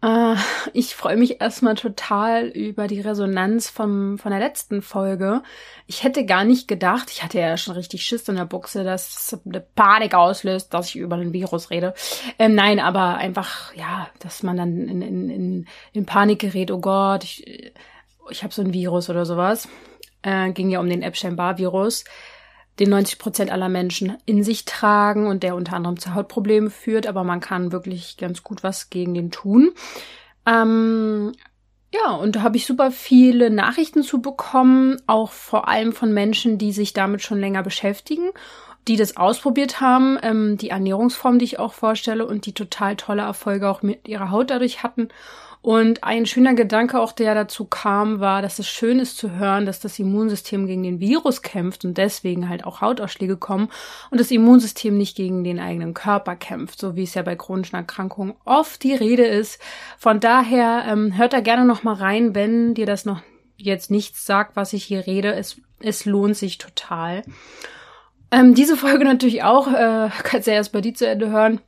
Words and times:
Uh, 0.00 0.36
ich 0.74 0.94
freue 0.94 1.16
mich 1.16 1.40
erstmal 1.40 1.74
total 1.74 2.46
über 2.46 2.86
die 2.86 3.00
Resonanz 3.00 3.68
vom, 3.68 4.16
von 4.18 4.30
der 4.30 4.38
letzten 4.38 4.80
Folge. 4.80 5.42
Ich 5.88 6.04
hätte 6.04 6.24
gar 6.24 6.44
nicht 6.44 6.68
gedacht, 6.68 7.10
ich 7.10 7.24
hatte 7.24 7.40
ja 7.40 7.56
schon 7.56 7.74
richtig 7.74 8.04
Schiss 8.04 8.28
in 8.28 8.36
der 8.36 8.44
Buchse, 8.44 8.84
dass 8.84 9.36
eine 9.44 9.60
Panik 9.60 10.14
auslöst, 10.14 10.72
dass 10.72 10.90
ich 10.90 10.96
über 10.96 11.16
ein 11.16 11.32
Virus 11.32 11.70
rede. 11.70 11.94
Ähm, 12.38 12.54
nein, 12.54 12.78
aber 12.78 13.16
einfach, 13.16 13.74
ja, 13.74 14.08
dass 14.20 14.44
man 14.44 14.56
dann 14.56 14.88
in, 14.88 15.02
in, 15.02 15.30
in, 15.30 15.66
in 15.92 16.06
Panik 16.06 16.38
gerät, 16.38 16.70
oh 16.70 16.78
Gott, 16.78 17.24
ich, 17.24 17.72
ich 18.30 18.44
habe 18.44 18.54
so 18.54 18.62
ein 18.62 18.72
Virus 18.72 19.10
oder 19.10 19.26
sowas. 19.26 19.68
Äh, 20.22 20.52
ging 20.52 20.70
ja 20.70 20.78
um 20.78 20.88
den 20.88 21.02
Epstein-Barr-Virus 21.02 22.04
den 22.78 22.90
90 22.90 23.18
Prozent 23.18 23.50
aller 23.50 23.68
Menschen 23.68 24.16
in 24.24 24.42
sich 24.42 24.64
tragen 24.64 25.26
und 25.26 25.42
der 25.42 25.54
unter 25.54 25.74
anderem 25.74 25.98
zu 25.98 26.14
Hautproblemen 26.14 26.70
führt, 26.70 27.06
aber 27.06 27.24
man 27.24 27.40
kann 27.40 27.72
wirklich 27.72 28.16
ganz 28.16 28.42
gut 28.42 28.62
was 28.62 28.90
gegen 28.90 29.14
den 29.14 29.30
tun. 29.30 29.72
Ähm, 30.46 31.32
ja, 31.92 32.12
und 32.12 32.36
da 32.36 32.42
habe 32.42 32.56
ich 32.56 32.66
super 32.66 32.90
viele 32.90 33.50
Nachrichten 33.50 34.02
zu 34.02 34.20
bekommen, 34.20 35.00
auch 35.06 35.32
vor 35.32 35.68
allem 35.68 35.92
von 35.92 36.12
Menschen, 36.12 36.58
die 36.58 36.72
sich 36.72 36.92
damit 36.92 37.22
schon 37.22 37.40
länger 37.40 37.62
beschäftigen, 37.62 38.30
die 38.86 38.96
das 38.96 39.16
ausprobiert 39.16 39.80
haben, 39.80 40.18
ähm, 40.22 40.56
die 40.56 40.70
Ernährungsform, 40.70 41.38
die 41.38 41.46
ich 41.46 41.58
auch 41.58 41.72
vorstelle 41.72 42.26
und 42.26 42.46
die 42.46 42.52
total 42.52 42.96
tolle 42.96 43.22
Erfolge 43.22 43.68
auch 43.68 43.82
mit 43.82 44.06
ihrer 44.06 44.30
Haut 44.30 44.50
dadurch 44.50 44.82
hatten 44.82 45.08
und 45.60 46.04
ein 46.04 46.26
schöner 46.26 46.54
Gedanke 46.54 47.00
auch, 47.00 47.12
der 47.12 47.34
dazu 47.34 47.64
kam, 47.64 48.20
war, 48.20 48.42
dass 48.42 48.58
es 48.58 48.68
schön 48.68 48.98
ist 48.98 49.16
zu 49.16 49.32
hören, 49.32 49.66
dass 49.66 49.80
das 49.80 49.98
Immunsystem 49.98 50.66
gegen 50.66 50.82
den 50.82 51.00
Virus 51.00 51.42
kämpft 51.42 51.84
und 51.84 51.98
deswegen 51.98 52.48
halt 52.48 52.64
auch 52.64 52.80
Hautausschläge 52.80 53.36
kommen 53.36 53.68
und 54.10 54.20
das 54.20 54.30
Immunsystem 54.30 54.96
nicht 54.96 55.16
gegen 55.16 55.44
den 55.44 55.58
eigenen 55.58 55.94
Körper 55.94 56.36
kämpft, 56.36 56.78
so 56.78 56.96
wie 56.96 57.02
es 57.02 57.14
ja 57.14 57.22
bei 57.22 57.36
chronischen 57.36 57.76
Erkrankungen 57.76 58.34
oft 58.44 58.82
die 58.82 58.94
Rede 58.94 59.26
ist. 59.26 59.60
Von 59.98 60.20
daher 60.20 60.84
ähm, 60.88 61.16
hört 61.16 61.32
da 61.32 61.40
gerne 61.40 61.64
noch 61.64 61.82
mal 61.82 61.94
rein, 61.94 62.34
wenn 62.34 62.74
dir 62.74 62.86
das 62.86 63.04
noch 63.04 63.20
jetzt 63.56 63.90
nichts 63.90 64.24
sagt, 64.24 64.56
was 64.56 64.72
ich 64.72 64.84
hier 64.84 65.06
rede. 65.06 65.34
Es, 65.34 65.60
es 65.80 66.04
lohnt 66.04 66.36
sich 66.36 66.58
total. 66.58 67.22
Ähm, 68.30 68.54
diese 68.54 68.76
Folge 68.76 69.04
natürlich 69.04 69.42
auch, 69.42 69.68
äh, 69.68 70.08
kannst 70.22 70.46
ja 70.46 70.54
erst 70.54 70.72
bei 70.72 70.80
dir 70.80 70.94
zu 70.94 71.06
Ende 71.06 71.30
hören. 71.30 71.60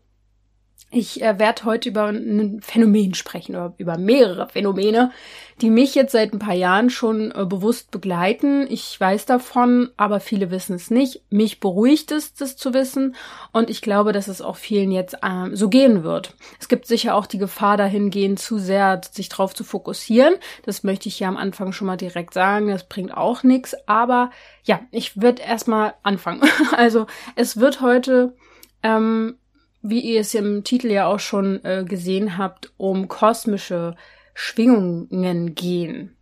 Ich 0.92 1.22
äh, 1.22 1.38
werde 1.38 1.66
heute 1.66 1.88
über 1.88 2.06
ein 2.06 2.60
Phänomen 2.62 3.14
sprechen, 3.14 3.54
oder 3.54 3.74
über 3.78 3.96
mehrere 3.96 4.48
Phänomene, 4.48 5.12
die 5.60 5.70
mich 5.70 5.94
jetzt 5.94 6.10
seit 6.10 6.32
ein 6.32 6.40
paar 6.40 6.54
Jahren 6.54 6.90
schon 6.90 7.30
äh, 7.30 7.46
bewusst 7.46 7.92
begleiten. 7.92 8.66
Ich 8.68 8.98
weiß 8.98 9.24
davon, 9.24 9.90
aber 9.96 10.18
viele 10.18 10.50
wissen 10.50 10.74
es 10.74 10.90
nicht. 10.90 11.22
Mich 11.30 11.60
beruhigt 11.60 12.10
es, 12.10 12.34
das 12.34 12.56
zu 12.56 12.74
wissen. 12.74 13.14
Und 13.52 13.70
ich 13.70 13.82
glaube, 13.82 14.10
dass 14.10 14.26
es 14.26 14.42
auch 14.42 14.56
vielen 14.56 14.90
jetzt 14.90 15.18
äh, 15.22 15.54
so 15.54 15.68
gehen 15.68 16.02
wird. 16.02 16.34
Es 16.58 16.66
gibt 16.66 16.86
sicher 16.86 17.14
auch 17.14 17.26
die 17.26 17.38
Gefahr 17.38 17.76
dahingehend, 17.76 18.40
zu 18.40 18.58
sehr 18.58 19.00
sich 19.12 19.28
drauf 19.28 19.54
zu 19.54 19.62
fokussieren. 19.62 20.34
Das 20.64 20.82
möchte 20.82 21.08
ich 21.08 21.20
ja 21.20 21.28
am 21.28 21.36
Anfang 21.36 21.70
schon 21.72 21.86
mal 21.86 21.98
direkt 21.98 22.34
sagen. 22.34 22.66
Das 22.66 22.88
bringt 22.88 23.16
auch 23.16 23.44
nichts. 23.44 23.76
Aber 23.86 24.32
ja, 24.64 24.80
ich 24.90 25.22
würde 25.22 25.42
erstmal 25.42 25.94
anfangen. 26.02 26.42
also 26.76 27.06
es 27.36 27.58
wird 27.60 27.80
heute 27.80 28.34
ähm, 28.82 29.36
wie 29.82 30.00
ihr 30.00 30.20
es 30.20 30.34
im 30.34 30.64
Titel 30.64 30.88
ja 30.88 31.06
auch 31.06 31.20
schon 31.20 31.64
äh, 31.64 31.84
gesehen 31.86 32.36
habt, 32.38 32.72
um 32.76 33.08
kosmische 33.08 33.96
Schwingungen 34.34 35.54
gehen. 35.54 36.16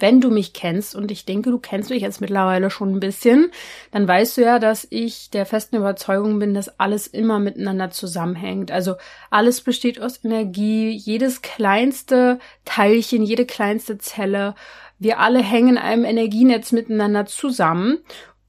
Wenn 0.00 0.20
du 0.20 0.30
mich 0.30 0.52
kennst, 0.52 0.94
und 0.94 1.10
ich 1.10 1.24
denke, 1.24 1.50
du 1.50 1.58
kennst 1.58 1.90
mich 1.90 2.02
jetzt 2.02 2.20
mittlerweile 2.20 2.70
schon 2.70 2.94
ein 2.94 3.00
bisschen, 3.00 3.50
dann 3.90 4.06
weißt 4.06 4.36
du 4.36 4.42
ja, 4.42 4.60
dass 4.60 4.86
ich 4.90 5.30
der 5.30 5.44
festen 5.44 5.76
Überzeugung 5.76 6.38
bin, 6.38 6.54
dass 6.54 6.78
alles 6.78 7.08
immer 7.08 7.40
miteinander 7.40 7.90
zusammenhängt. 7.90 8.70
Also 8.70 8.94
alles 9.30 9.60
besteht 9.60 10.00
aus 10.00 10.24
Energie, 10.24 10.90
jedes 10.90 11.42
kleinste 11.42 12.38
Teilchen, 12.64 13.24
jede 13.24 13.44
kleinste 13.44 13.98
Zelle. 13.98 14.54
Wir 15.00 15.18
alle 15.18 15.42
hängen 15.42 15.70
in 15.70 15.78
einem 15.78 16.04
Energienetz 16.04 16.70
miteinander 16.70 17.26
zusammen. 17.26 17.98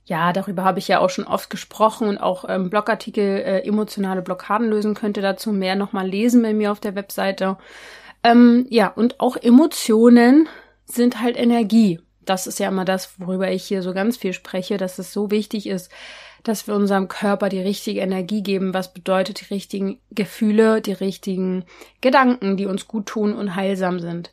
Ja, 0.10 0.34
darüber 0.34 0.64
habe 0.64 0.80
ich 0.80 0.88
ja 0.88 1.00
auch 1.02 1.12
schon 1.12 1.28
oft 1.28 1.52
gesprochen 1.52 2.08
und 2.08 2.18
auch 2.18 2.44
ähm, 2.50 2.72
Blogartikel 2.72 3.24
äh, 3.24 3.60
emotionale 3.60 4.24
Blockaden 4.24 4.68
lösen 4.68 4.96
könnte 4.96 5.22
dazu 5.22 5.52
mehr 5.52 5.76
nochmal 5.76 6.08
lesen 6.08 6.42
bei 6.42 6.52
mir 6.52 6.72
auf 6.72 6.80
der 6.80 6.96
Webseite. 6.96 7.58
Ähm, 8.24 8.66
ja, 8.72 8.88
und 8.88 9.20
auch 9.20 9.38
Emotionen 9.38 10.50
sind 10.86 11.22
halt 11.22 11.38
Energie. 11.38 12.00
Das 12.26 12.48
ist 12.48 12.58
ja 12.58 12.70
immer 12.70 12.86
das, 12.86 13.20
worüber 13.20 13.52
ich 13.52 13.66
hier 13.66 13.84
so 13.84 13.94
ganz 13.94 14.18
viel 14.18 14.34
spreche, 14.34 14.78
dass 14.78 14.98
es 14.98 15.14
so 15.14 15.30
wichtig 15.30 15.68
ist, 15.68 15.92
dass 16.42 16.66
wir 16.66 16.74
unserem 16.74 17.08
Körper 17.08 17.48
die 17.48 17.62
richtige 17.62 18.00
Energie 18.00 18.42
geben, 18.42 18.74
was 18.74 18.92
bedeutet 18.96 19.42
die 19.42 19.54
richtigen 19.54 20.00
Gefühle, 20.10 20.82
die 20.82 20.94
richtigen 20.94 21.66
Gedanken, 22.02 22.58
die 22.58 22.66
uns 22.66 22.88
gut 22.88 23.06
tun 23.06 23.36
und 23.36 23.56
heilsam 23.56 24.00
sind. 24.00 24.32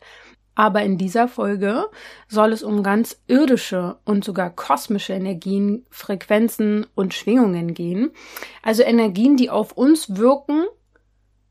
Aber 0.56 0.82
in 0.82 0.96
dieser 0.96 1.28
Folge 1.28 1.84
soll 2.28 2.52
es 2.52 2.62
um 2.62 2.82
ganz 2.82 3.22
irdische 3.26 3.98
und 4.04 4.24
sogar 4.24 4.50
kosmische 4.50 5.12
Energien, 5.12 5.86
Frequenzen 5.90 6.86
und 6.94 7.12
Schwingungen 7.12 7.74
gehen. 7.74 8.10
Also 8.62 8.82
Energien, 8.82 9.36
die 9.36 9.50
auf 9.50 9.72
uns 9.72 10.16
wirken, 10.16 10.64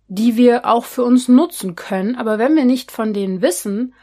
die 0.08 0.38
wir 0.38 0.66
auch 0.66 0.86
für 0.86 1.04
uns 1.04 1.28
nutzen 1.28 1.76
können. 1.76 2.16
Aber 2.16 2.40
wenn 2.40 2.56
wir 2.56 2.66
nicht 2.66 2.92
von 2.92 3.14
denen 3.14 3.44
wissen, 3.44 3.94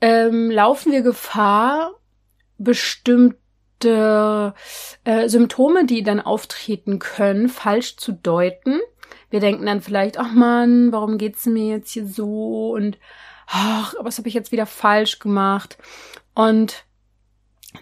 ähm, 0.00 0.50
laufen 0.50 0.90
wir 0.90 1.02
Gefahr, 1.02 1.92
bestimmte 2.56 4.54
äh, 5.04 5.28
Symptome, 5.28 5.84
die 5.84 6.02
dann 6.02 6.20
auftreten 6.20 6.98
können, 6.98 7.50
falsch 7.50 7.98
zu 7.98 8.12
deuten. 8.12 8.80
Wir 9.28 9.40
denken 9.40 9.66
dann 9.66 9.82
vielleicht, 9.82 10.18
ach 10.18 10.32
man, 10.32 10.92
warum 10.92 11.18
geht's 11.18 11.44
mir 11.44 11.66
jetzt 11.66 11.90
hier 11.90 12.06
so 12.06 12.70
und 12.70 12.96
ach, 13.46 13.94
was 14.00 14.18
habe 14.18 14.28
ich 14.28 14.34
jetzt 14.34 14.52
wieder 14.52 14.66
falsch 14.66 15.18
gemacht? 15.18 15.78
Und 16.34 16.84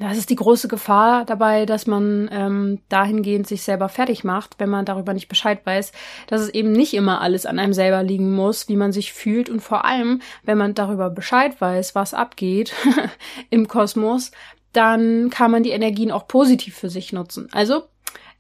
das 0.01 0.19
ist 0.19 0.31
die 0.31 0.37
große 0.37 0.69
Gefahr 0.69 1.25
dabei, 1.25 1.67
dass 1.67 1.87
man 1.87 2.29
ähm, 2.33 2.81
dahingehend 2.89 3.47
sich 3.47 3.63
selber 3.63 3.89
fertig 3.89 4.25
macht, 4.25 4.57
wenn 4.59 4.69
man 4.69 4.85
darüber 4.85 5.13
nicht 5.13 5.29
Bescheid 5.29 5.65
weiß, 5.65 5.93
dass 6.27 6.41
es 6.41 6.49
eben 6.49 6.73
nicht 6.73 6.95
immer 6.95 7.21
alles 7.21 7.47
an 7.47 7.59
einem 7.59 7.73
selber 7.73 8.03
liegen 8.03 8.35
muss, 8.35 8.69
wie 8.69 8.77
man 8.77 8.93
sich 8.93 9.13
fühlt 9.13 9.49
und 9.49 9.61
vor 9.61 9.85
allem, 9.85 10.21
wenn 10.43 10.59
man 10.59 10.75
darüber 10.75 11.11
Bescheid 11.11 11.61
weiß, 11.61 11.95
was 11.95 12.15
abgeht 12.15 12.75
im 13.51 13.69
Kosmos, 13.69 14.33
dann 14.73 15.31
kann 15.31 15.51
man 15.51 15.63
die 15.63 15.71
Energien 15.71 16.11
auch 16.11 16.27
positiv 16.27 16.77
für 16.77 16.91
sich 16.91 17.13
nutzen. 17.13 17.49
Also 17.53 17.85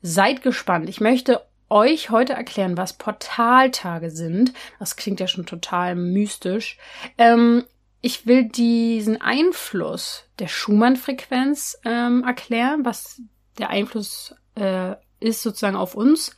seid 0.02 0.42
gespannt. 0.42 0.88
Ich 0.88 1.00
möchte 1.00 1.40
euch 1.74 2.10
heute 2.10 2.32
erklären, 2.32 2.76
was 2.76 2.92
Portaltage 2.92 4.10
sind. 4.10 4.52
Das 4.78 4.96
klingt 4.96 5.20
ja 5.20 5.26
schon 5.26 5.44
total 5.44 5.96
mystisch. 5.96 6.78
Ähm, 7.18 7.64
ich 8.00 8.26
will 8.26 8.44
diesen 8.44 9.20
Einfluss 9.20 10.24
der 10.38 10.46
Schumann-Frequenz 10.46 11.78
ähm, 11.84 12.22
erklären, 12.22 12.84
was 12.84 13.20
der 13.58 13.70
Einfluss 13.70 14.34
äh, 14.54 14.94
ist 15.20 15.42
sozusagen 15.42 15.76
auf 15.76 15.94
uns. 15.94 16.36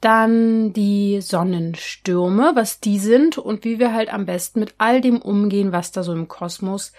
Dann 0.00 0.72
die 0.72 1.20
Sonnenstürme, 1.20 2.52
was 2.54 2.80
die 2.80 2.98
sind 2.98 3.38
und 3.38 3.64
wie 3.64 3.78
wir 3.78 3.94
halt 3.94 4.12
am 4.12 4.26
besten 4.26 4.58
mit 4.58 4.74
all 4.78 5.00
dem 5.00 5.22
umgehen, 5.22 5.70
was 5.70 5.92
da 5.92 6.02
so 6.02 6.12
im 6.12 6.26
Kosmos 6.26 6.92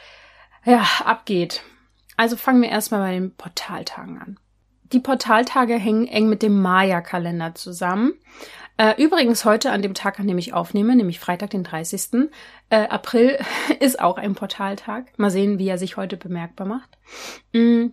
ja, 0.63 0.85
abgeht. 1.03 1.61
Also 2.15 2.37
fangen 2.37 2.61
wir 2.61 2.69
erstmal 2.69 3.01
bei 3.01 3.11
den 3.11 3.35
Portaltagen 3.35 4.17
an. 4.17 4.37
Die 4.91 4.99
Portaltage 4.99 5.75
hängen 5.75 6.07
eng 6.07 6.29
mit 6.29 6.41
dem 6.41 6.61
Maya-Kalender 6.61 7.55
zusammen. 7.55 8.13
Äh, 8.77 9.01
übrigens 9.01 9.45
heute 9.45 9.71
an 9.71 9.81
dem 9.81 9.93
Tag, 9.93 10.19
an 10.19 10.27
dem 10.27 10.37
ich 10.37 10.53
aufnehme, 10.53 10.95
nämlich 10.95 11.19
Freitag, 11.19 11.51
den 11.51 11.63
30. 11.63 12.29
Äh, 12.69 12.87
April, 12.87 13.37
ist 13.79 13.99
auch 13.99 14.17
ein 14.17 14.35
Portaltag. 14.35 15.17
Mal 15.17 15.31
sehen, 15.31 15.59
wie 15.59 15.67
er 15.67 15.77
sich 15.77 15.97
heute 15.97 16.17
bemerkbar 16.17 16.67
macht. 16.67 16.97
Mm. 17.53 17.87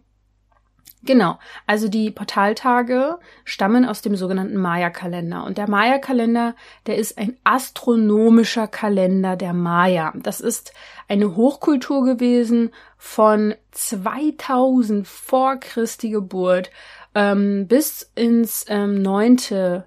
Genau, 1.03 1.39
also 1.67 1.89
die 1.89 2.11
Portaltage 2.11 3.19
stammen 3.45 3.87
aus 3.87 4.03
dem 4.03 4.17
sogenannten 4.17 4.57
Maya-Kalender. 4.57 5.45
Und 5.45 5.57
der 5.57 5.69
Maya-Kalender, 5.69 6.55
der 6.87 6.97
ist 6.97 7.17
ein 7.17 7.39
astronomischer 7.43 8.67
Kalender 8.67 9.37
der 9.37 9.55
Maya. 9.55 10.13
Das 10.17 10.41
ist 10.41 10.75
eine 11.09 11.37
Hochkultur 11.37 12.05
gewesen 12.05 12.71
von 12.99 13.55
2000 13.71 15.09
vor 15.09 15.57
Christi 15.57 16.11
Geburt 16.11 16.71
ähm, 17.15 17.67
bis 17.67 18.11
ins 18.15 18.67
ähm, 18.69 19.01
9. 19.01 19.85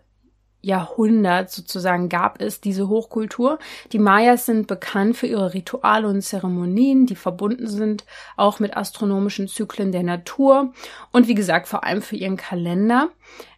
Jahrhundert 0.64 1.52
sozusagen 1.52 2.08
gab 2.08 2.42
es 2.42 2.62
diese 2.62 2.88
Hochkultur. 2.88 3.60
Die 3.92 4.00
Mayas 4.00 4.46
sind 4.46 4.66
bekannt 4.66 5.18
für 5.18 5.28
ihre 5.28 5.54
Rituale 5.54 6.08
und 6.08 6.22
Zeremonien, 6.22 7.06
die 7.06 7.16
verbunden 7.16 7.68
sind 7.68 8.06
auch 8.38 8.60
mit 8.60 8.76
astronomischen 8.76 9.48
Zyklen 9.48 9.92
der 9.92 10.04
Natur 10.04 10.74
und 11.12 11.28
wie 11.28 11.36
gesagt 11.36 11.68
vor 11.68 11.84
allem 11.84 12.02
für 12.02 12.16
ihren 12.16 12.38
Kalender. 12.38 13.10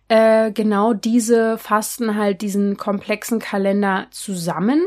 Äh, 0.07 0.51
genau 0.51 0.93
diese 0.93 1.57
fasten 1.57 2.15
halt 2.15 2.41
diesen 2.41 2.75
komplexen 2.75 3.39
Kalender 3.39 4.07
zusammen 4.09 4.81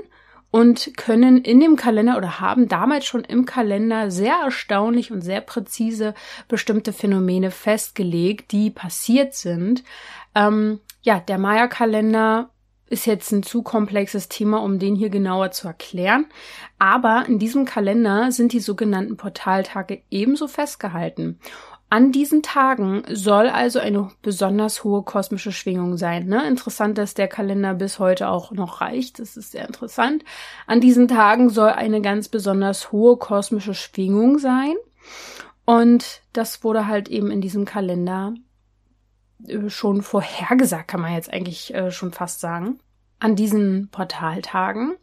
und 0.51 0.97
können 0.97 1.39
in 1.39 1.61
dem 1.61 1.77
Kalender 1.77 2.17
oder 2.17 2.41
haben 2.41 2.69
damals 2.69 3.05
schon 3.05 3.23
im 3.23 3.45
Kalender 3.45 4.11
sehr 4.11 4.37
erstaunlich 4.45 5.13
und 5.13 5.21
sehr 5.21 5.41
präzise 5.41 6.15
bestimmte 6.49 6.93
Phänomene 6.93 7.51
festgelegt, 7.51 8.51
die 8.53 8.71
passiert 8.71 9.35
sind. 9.35 9.85
Ähm, 10.35 10.81
ja, 11.03 11.21
der 11.21 11.39
Maya-Kalender 11.39 12.51
ist 12.91 13.07
jetzt 13.07 13.33
ein 13.33 13.43
zu 13.43 13.63
komplexes 13.63 14.29
Thema, 14.29 14.63
um 14.63 14.79
den 14.79 14.95
hier 14.95 15.11
genauer 15.11 15.51
zu 15.51 15.67
erklären. 15.67 16.27
Aber 16.79 17.25
in 17.27 17.39
diesem 17.39 17.65
Kalender 17.65 18.33
sind 18.33 18.53
die 18.53 18.61
sogenannten 18.61 19.17
Portaltage 19.17 20.03
ebenso 20.11 20.49
festgehalten. 20.49 21.39
An 21.91 22.13
diesen 22.13 22.43
Tagen 22.43 23.03
soll 23.11 23.49
also 23.49 23.79
eine 23.79 24.11
besonders 24.21 24.85
hohe 24.85 25.03
kosmische 25.03 25.53
Schwingung 25.53 25.97
sein. 25.97 26.27
Ne? 26.27 26.47
Interessant, 26.47 26.99
dass 26.99 27.15
der 27.15 27.29
Kalender 27.29 27.73
bis 27.75 27.99
heute 27.99 28.29
auch 28.29 28.53
noch 28.53 28.83
reicht. 28.83 29.19
Das 29.19 29.39
ist 29.39 29.53
sehr 29.53 29.67
interessant. 29.67 30.23
An 30.67 30.83
diesen 30.83 31.09
Tagen 31.09 31.49
soll 31.49 31.71
eine 31.71 32.03
ganz 32.03 32.29
besonders 32.29 32.93
hohe 32.93 33.17
kosmische 33.17 33.73
Schwingung 33.73 34.39
sein. 34.39 34.75
Und 35.65 36.21
das 36.35 36.63
wurde 36.63 36.87
halt 36.87 37.09
eben 37.09 37.31
in 37.31 37.41
diesem 37.41 37.65
Kalender 37.65 38.35
schon 39.69 40.03
vorhergesagt, 40.03 40.89
kann 40.89 41.01
man 41.01 41.15
jetzt 41.15 41.33
eigentlich 41.33 41.75
äh, 41.75 41.91
schon 41.91 42.13
fast 42.13 42.41
sagen. 42.41 42.81
An 43.21 43.37
diesen 43.37 43.89
Portaltagen 43.91 44.95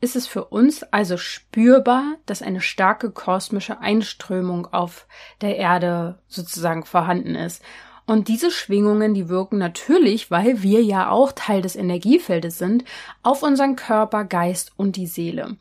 ist 0.00 0.16
es 0.16 0.26
für 0.26 0.44
uns 0.46 0.82
also 0.82 1.16
spürbar, 1.16 2.16
dass 2.26 2.42
eine 2.42 2.60
starke 2.60 3.10
kosmische 3.10 3.80
Einströmung 3.80 4.66
auf 4.72 5.06
der 5.40 5.56
Erde 5.56 6.18
sozusagen 6.28 6.84
vorhanden 6.84 7.34
ist. 7.34 7.62
Und 8.04 8.28
diese 8.28 8.50
Schwingungen, 8.50 9.14
die 9.14 9.28
wirken 9.28 9.58
natürlich, 9.58 10.30
weil 10.30 10.62
wir 10.62 10.82
ja 10.82 11.10
auch 11.10 11.32
Teil 11.32 11.62
des 11.62 11.76
Energiefeldes 11.76 12.58
sind, 12.58 12.84
auf 13.22 13.42
unseren 13.42 13.76
Körper, 13.76 14.24
Geist 14.24 14.72
und 14.76 14.96
die 14.96 15.06
Seele. 15.06 15.56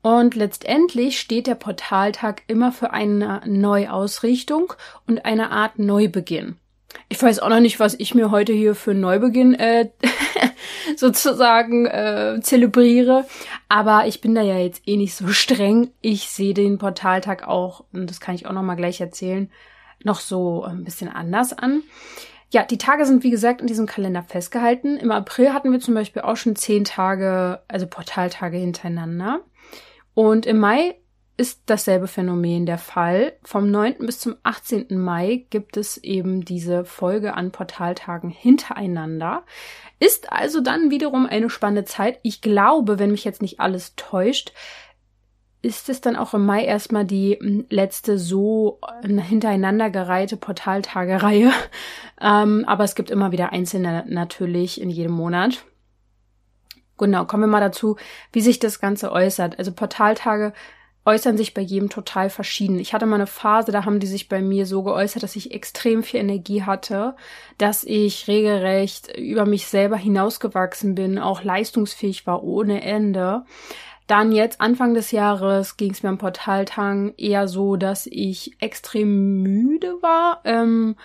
Und 0.00 0.34
letztendlich 0.34 1.20
steht 1.20 1.46
der 1.46 1.54
Portaltag 1.54 2.42
immer 2.46 2.72
für 2.72 2.92
eine 2.92 3.42
Neuausrichtung 3.46 4.72
und 5.06 5.24
eine 5.24 5.50
Art 5.50 5.78
Neubeginn. 5.78 6.56
Ich 7.08 7.22
weiß 7.22 7.40
auch 7.40 7.48
noch 7.48 7.60
nicht, 7.60 7.80
was 7.80 7.94
ich 7.94 8.14
mir 8.14 8.30
heute 8.30 8.52
hier 8.52 8.74
für 8.74 8.92
einen 8.92 9.00
Neubeginn 9.00 9.54
äh, 9.54 9.90
sozusagen 10.96 11.86
äh, 11.86 12.40
zelebriere. 12.42 13.26
Aber 13.68 14.06
ich 14.06 14.20
bin 14.20 14.34
da 14.34 14.42
ja 14.42 14.58
jetzt 14.58 14.82
eh 14.86 14.96
nicht 14.96 15.14
so 15.14 15.28
streng. 15.28 15.90
Ich 16.00 16.28
sehe 16.28 16.54
den 16.54 16.78
Portaltag 16.78 17.46
auch, 17.46 17.84
und 17.92 18.08
das 18.08 18.20
kann 18.20 18.34
ich 18.34 18.46
auch 18.46 18.52
noch 18.52 18.62
mal 18.62 18.74
gleich 18.76 19.00
erzählen, 19.00 19.50
noch 20.04 20.20
so 20.20 20.64
ein 20.64 20.84
bisschen 20.84 21.08
anders 21.08 21.52
an. 21.52 21.82
Ja, 22.52 22.64
die 22.64 22.78
Tage 22.78 23.06
sind 23.06 23.22
wie 23.22 23.30
gesagt 23.30 23.62
in 23.62 23.66
diesem 23.66 23.86
Kalender 23.86 24.22
festgehalten. 24.22 24.98
Im 24.98 25.10
April 25.10 25.54
hatten 25.54 25.72
wir 25.72 25.80
zum 25.80 25.94
Beispiel 25.94 26.22
auch 26.22 26.36
schon 26.36 26.56
zehn 26.56 26.84
Tage, 26.84 27.62
also 27.68 27.86
Portaltage 27.86 28.58
hintereinander. 28.58 29.40
Und 30.14 30.44
im 30.44 30.58
Mai 30.58 30.96
ist 31.36 31.62
dasselbe 31.66 32.08
Phänomen 32.08 32.66
der 32.66 32.78
Fall. 32.78 33.32
Vom 33.42 33.70
9. 33.70 33.98
bis 34.00 34.20
zum 34.20 34.36
18. 34.42 34.86
Mai 34.90 35.46
gibt 35.50 35.76
es 35.76 35.96
eben 35.96 36.44
diese 36.44 36.84
Folge 36.84 37.34
an 37.34 37.50
Portaltagen 37.50 38.30
hintereinander. 38.30 39.44
Ist 39.98 40.30
also 40.30 40.60
dann 40.60 40.90
wiederum 40.90 41.26
eine 41.26 41.48
spannende 41.48 41.84
Zeit. 41.84 42.18
Ich 42.22 42.42
glaube, 42.42 42.98
wenn 42.98 43.10
mich 43.10 43.24
jetzt 43.24 43.42
nicht 43.42 43.60
alles 43.60 43.94
täuscht, 43.96 44.52
ist 45.62 45.88
es 45.88 46.00
dann 46.00 46.16
auch 46.16 46.34
im 46.34 46.44
Mai 46.44 46.64
erstmal 46.64 47.04
die 47.04 47.38
hm, 47.40 47.66
letzte 47.70 48.18
so 48.18 48.80
äh, 49.02 49.08
hintereinander 49.08 49.90
gereihte 49.90 50.36
Portaltagereihe. 50.36 51.50
ähm, 52.20 52.64
aber 52.66 52.84
es 52.84 52.94
gibt 52.94 53.10
immer 53.10 53.32
wieder 53.32 53.52
einzelne 53.52 54.04
natürlich 54.08 54.80
in 54.80 54.90
jedem 54.90 55.12
Monat. 55.12 55.64
Genau, 56.98 57.24
kommen 57.24 57.44
wir 57.44 57.48
mal 57.48 57.60
dazu, 57.60 57.96
wie 58.32 58.42
sich 58.42 58.58
das 58.58 58.80
Ganze 58.80 59.12
äußert. 59.12 59.58
Also 59.58 59.72
Portaltage 59.72 60.52
äußern 61.04 61.36
sich 61.36 61.52
bei 61.52 61.62
jedem 61.62 61.90
total 61.90 62.30
verschieden. 62.30 62.78
Ich 62.78 62.94
hatte 62.94 63.06
mal 63.06 63.16
eine 63.16 63.26
Phase, 63.26 63.72
da 63.72 63.84
haben 63.84 63.98
die 63.98 64.06
sich 64.06 64.28
bei 64.28 64.40
mir 64.40 64.66
so 64.66 64.82
geäußert, 64.82 65.22
dass 65.22 65.36
ich 65.36 65.52
extrem 65.52 66.02
viel 66.02 66.20
Energie 66.20 66.62
hatte, 66.62 67.16
dass 67.58 67.82
ich 67.82 68.28
regelrecht 68.28 69.16
über 69.16 69.44
mich 69.44 69.66
selber 69.66 69.96
hinausgewachsen 69.96 70.94
bin, 70.94 71.18
auch 71.18 71.42
leistungsfähig 71.42 72.26
war 72.26 72.44
ohne 72.44 72.82
Ende. 72.82 73.44
Dann 74.06 74.32
jetzt 74.32 74.60
Anfang 74.60 74.94
des 74.94 75.10
Jahres 75.10 75.76
ging 75.76 75.92
es 75.92 76.02
mir 76.02 76.10
am 76.10 76.18
Portaltang 76.18 77.14
eher 77.16 77.48
so, 77.48 77.76
dass 77.76 78.06
ich 78.06 78.56
extrem 78.60 79.42
müde 79.42 79.94
war 80.02 80.40
ähm, 80.44 80.96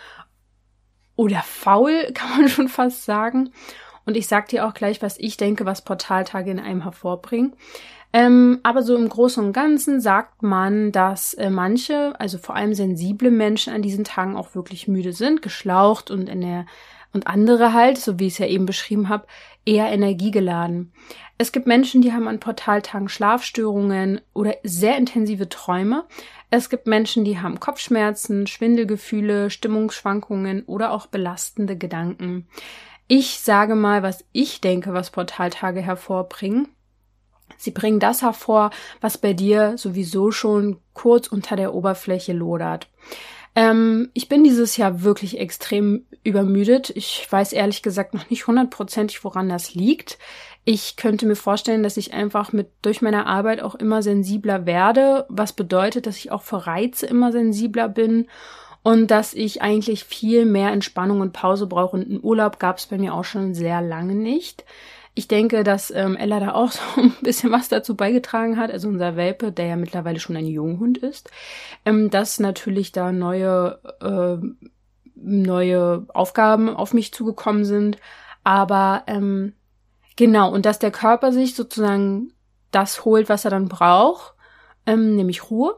oder 1.16 1.42
faul, 1.42 2.12
kann 2.14 2.42
man 2.42 2.50
schon 2.50 2.68
fast 2.68 3.06
sagen. 3.06 3.52
Und 4.06 4.16
ich 4.16 4.28
sag 4.28 4.48
dir 4.48 4.66
auch 4.66 4.74
gleich, 4.74 5.02
was 5.02 5.18
ich 5.18 5.38
denke, 5.38 5.66
was 5.66 5.84
Portaltage 5.84 6.50
in 6.50 6.60
einem 6.60 6.84
hervorbringen. 6.84 7.56
Ähm, 8.18 8.62
aber 8.64 8.82
so 8.82 8.96
im 8.96 9.08
Großen 9.08 9.46
und 9.46 9.54
Ganzen 9.54 10.02
sagt 10.02 10.42
man, 10.42 10.92
dass 10.92 11.36
äh, 11.36 11.52
manche, 11.52 12.20
also 12.20 12.40
vor 12.40 12.56
allem 12.56 12.74
sensible 12.74 13.30
Menschen 13.30 13.72
an 13.72 13.84
diesen 13.84 14.04
Tagen 14.04 14.36
auch 14.36 14.56
wirklich 14.56 14.88
müde 14.88 15.14
sind, 15.14 15.44
geschlaucht 15.44 16.10
und 16.10 16.28
in 16.28 16.42
der 16.42 16.66
und 17.14 17.28
andere 17.28 17.74
halt, 17.74 18.00
so 18.00 18.18
wie 18.18 18.26
ich 18.26 18.34
es 18.34 18.40
ja 18.40 18.48
eben 18.48 18.66
beschrieben 18.66 19.08
habe, 19.08 19.28
eher 19.66 19.92
energiegeladen. 19.92 20.94
Es 21.38 21.52
gibt 21.52 21.68
Menschen, 21.68 22.02
die 22.02 22.12
haben 22.12 22.28
an 22.28 22.40
Portaltagen 22.40 23.08
Schlafstörungen 23.08 24.20
oder 24.34 24.56
sehr 24.64 24.98
intensive 24.98 25.48
Träume. 25.48 26.06
Es 26.50 26.72
gibt 26.72 26.88
Menschen, 26.88 27.24
die 27.24 27.40
haben 27.40 27.60
Kopfschmerzen, 27.60 28.48
Schwindelgefühle, 28.48 29.52
Stimmungsschwankungen 29.52 30.64
oder 30.64 30.90
auch 30.90 31.06
belastende 31.06 31.78
Gedanken. 31.78 32.48
Ich 33.08 33.42
sage 33.42 33.76
mal, 33.76 34.02
was 34.02 34.26
ich 34.32 34.60
denke, 34.60 34.94
was 34.94 35.12
Portaltage 35.12 35.82
hervorbringen. 35.82 36.70
Sie 37.56 37.72
bringen 37.72 38.00
das 38.00 38.22
hervor, 38.22 38.72
was 39.02 39.18
bei 39.18 39.34
dir 39.34 39.78
sowieso 39.78 40.32
schon 40.32 40.78
kurz 40.94 41.28
unter 41.28 41.56
der 41.56 41.74
Oberfläche 41.74 42.34
lodert. 42.34 42.88
Ähm, 43.56 44.10
ich 44.14 44.30
bin 44.30 44.44
dieses 44.44 44.78
Jahr 44.78 45.02
wirklich 45.02 45.40
extrem 45.40 46.06
übermüdet. 46.24 46.92
Ich 46.92 47.28
weiß 47.30 47.54
ehrlich 47.54 47.82
gesagt 47.82 48.14
noch 48.14 48.30
nicht 48.30 48.46
hundertprozentig, 48.46 49.24
woran 49.24 49.50
das 49.50 49.74
liegt. 49.74 50.20
Ich 50.64 50.96
könnte 50.96 51.26
mir 51.26 51.36
vorstellen, 51.36 51.82
dass 51.82 51.98
ich 51.98 52.14
einfach 52.14 52.54
mit 52.54 52.70
durch 52.82 53.02
meine 53.02 53.26
Arbeit 53.26 53.62
auch 53.62 53.74
immer 53.74 54.04
sensibler 54.04 54.66
werde, 54.66 55.26
was 55.30 55.54
bedeutet, 55.54 56.06
dass 56.06 56.18
ich 56.18 56.32
auch 56.32 56.44
für 56.44 56.68
Reize 56.68 57.06
immer 57.08 57.32
sensibler 57.32 57.90
bin 57.90 58.28
und 58.84 59.10
dass 59.10 59.34
ich 59.34 59.62
eigentlich 59.62 60.04
viel 60.04 60.46
mehr 60.46 60.72
Entspannung 60.72 61.22
und 61.22 61.34
Pause 61.34 61.66
brauche. 61.68 61.98
Und 61.98 62.08
einen 62.08 62.24
Urlaub 62.24 62.60
gab 62.60 62.78
es 62.78 62.86
bei 62.86 62.98
mir 62.98 63.14
auch 63.14 63.24
schon 63.24 63.54
sehr 63.56 63.82
lange 63.82 64.14
nicht. 64.14 64.66
Ich 65.18 65.28
denke, 65.28 65.64
dass 65.64 65.90
ähm, 65.90 66.16
Ella 66.16 66.40
da 66.40 66.54
auch 66.54 66.72
so 66.96 67.02
ein 67.02 67.12
bisschen 67.22 67.52
was 67.52 67.70
dazu 67.70 67.96
beigetragen 67.96 68.58
hat, 68.58 68.70
also 68.70 68.88
unser 68.88 69.16
Welpe, 69.16 69.52
der 69.52 69.66
ja 69.66 69.76
mittlerweile 69.76 70.20
schon 70.20 70.38
ein 70.38 70.46
Junghund 70.46 71.00
ist, 71.00 71.32
ähm, 71.86 72.12
dass 72.12 72.40
natürlich 72.40 72.92
da 72.92 73.12
neue, 73.12 73.80
äh, 74.00 74.38
neue 75.16 76.06
Aufgaben 76.14 76.70
auf 76.70 76.94
mich 76.94 77.16
zugekommen 77.16 77.66
sind. 77.66 77.98
Aber 78.44 79.06
ähm, 79.08 79.54
genau, 80.16 80.54
und 80.54 80.68
dass 80.68 80.78
der 80.78 80.92
Körper 80.92 81.32
sich 81.32 81.56
sozusagen 81.56 82.34
das 82.70 83.04
holt, 83.04 83.28
was 83.28 83.44
er 83.44 83.50
dann 83.50 83.70
braucht, 83.70 84.36
ähm, 84.86 85.16
nämlich 85.16 85.50
Ruhe. 85.50 85.78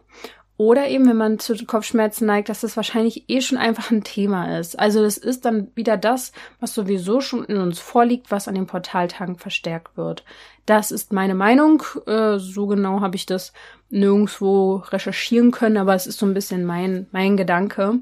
Oder 0.60 0.90
eben, 0.90 1.08
wenn 1.08 1.16
man 1.16 1.40
zu 1.40 1.56
Kopfschmerzen 1.56 2.26
neigt, 2.26 2.50
dass 2.50 2.60
das 2.60 2.76
wahrscheinlich 2.76 3.30
eh 3.30 3.40
schon 3.40 3.58
einfach 3.58 3.92
ein 3.92 4.04
Thema 4.04 4.60
ist. 4.60 4.78
Also 4.78 5.02
das 5.02 5.18
ist 5.18 5.46
dann 5.46 5.72
wieder 5.74 5.96
das, 5.96 6.34
was 6.60 6.74
sowieso 6.74 7.22
schon 7.22 7.46
in 7.46 7.60
uns 7.60 7.80
vorliegt, 7.80 8.30
was 8.30 8.50
an 8.50 8.56
den 8.56 8.68
Portaltagen 8.68 9.38
verstärkt 9.38 9.96
wird. 9.96 10.26
Das 10.66 10.92
ist 10.92 11.14
meine 11.14 11.34
Meinung. 11.34 11.84
Äh, 12.06 12.40
so 12.40 12.68
genau 12.68 13.00
habe 13.00 13.16
ich 13.16 13.26
das 13.26 13.54
nirgendwo 13.90 14.84
recherchieren 14.90 15.52
können, 15.52 15.78
aber 15.78 15.96
es 15.96 16.08
ist 16.08 16.20
so 16.20 16.26
ein 16.26 16.34
bisschen 16.34 16.66
mein, 16.66 17.08
mein 17.12 17.38
Gedanke, 17.38 18.02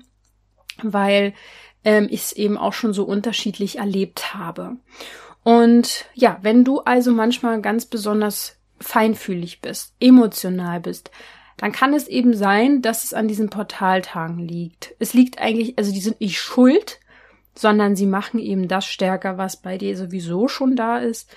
weil 0.81 1.35
ähm, 1.83 2.07
ich 2.09 2.21
es 2.21 2.33
eben 2.33 2.57
auch 2.57 2.73
schon 2.73 2.91
so 2.91 3.03
unterschiedlich 3.03 3.77
erlebt 3.77 4.33
habe. 4.33 4.77
Und 5.43 6.05
ja, 6.15 6.39
wenn 6.41 6.63
du 6.63 6.79
also 6.79 7.11
manchmal 7.11 7.61
ganz 7.61 7.85
besonders 7.85 8.57
feinfühlig 8.79 9.61
bist, 9.61 9.93
emotional 9.99 10.79
bist, 10.79 11.11
dann 11.57 11.71
kann 11.71 11.93
es 11.93 12.07
eben 12.07 12.35
sein, 12.35 12.81
dass 12.81 13.03
es 13.03 13.13
an 13.13 13.27
diesen 13.27 13.49
Portaltagen 13.49 14.39
liegt. 14.39 14.95
Es 14.99 15.13
liegt 15.13 15.39
eigentlich, 15.39 15.77
also 15.77 15.91
die 15.91 15.99
sind 15.99 16.21
nicht 16.21 16.39
schuld, 16.39 16.99
sondern 17.55 17.95
sie 17.95 18.05
machen 18.05 18.39
eben 18.39 18.67
das 18.67 18.85
stärker, 18.85 19.37
was 19.37 19.57
bei 19.57 19.77
dir 19.77 19.97
sowieso 19.97 20.47
schon 20.47 20.75
da 20.75 20.99
ist. 20.99 21.35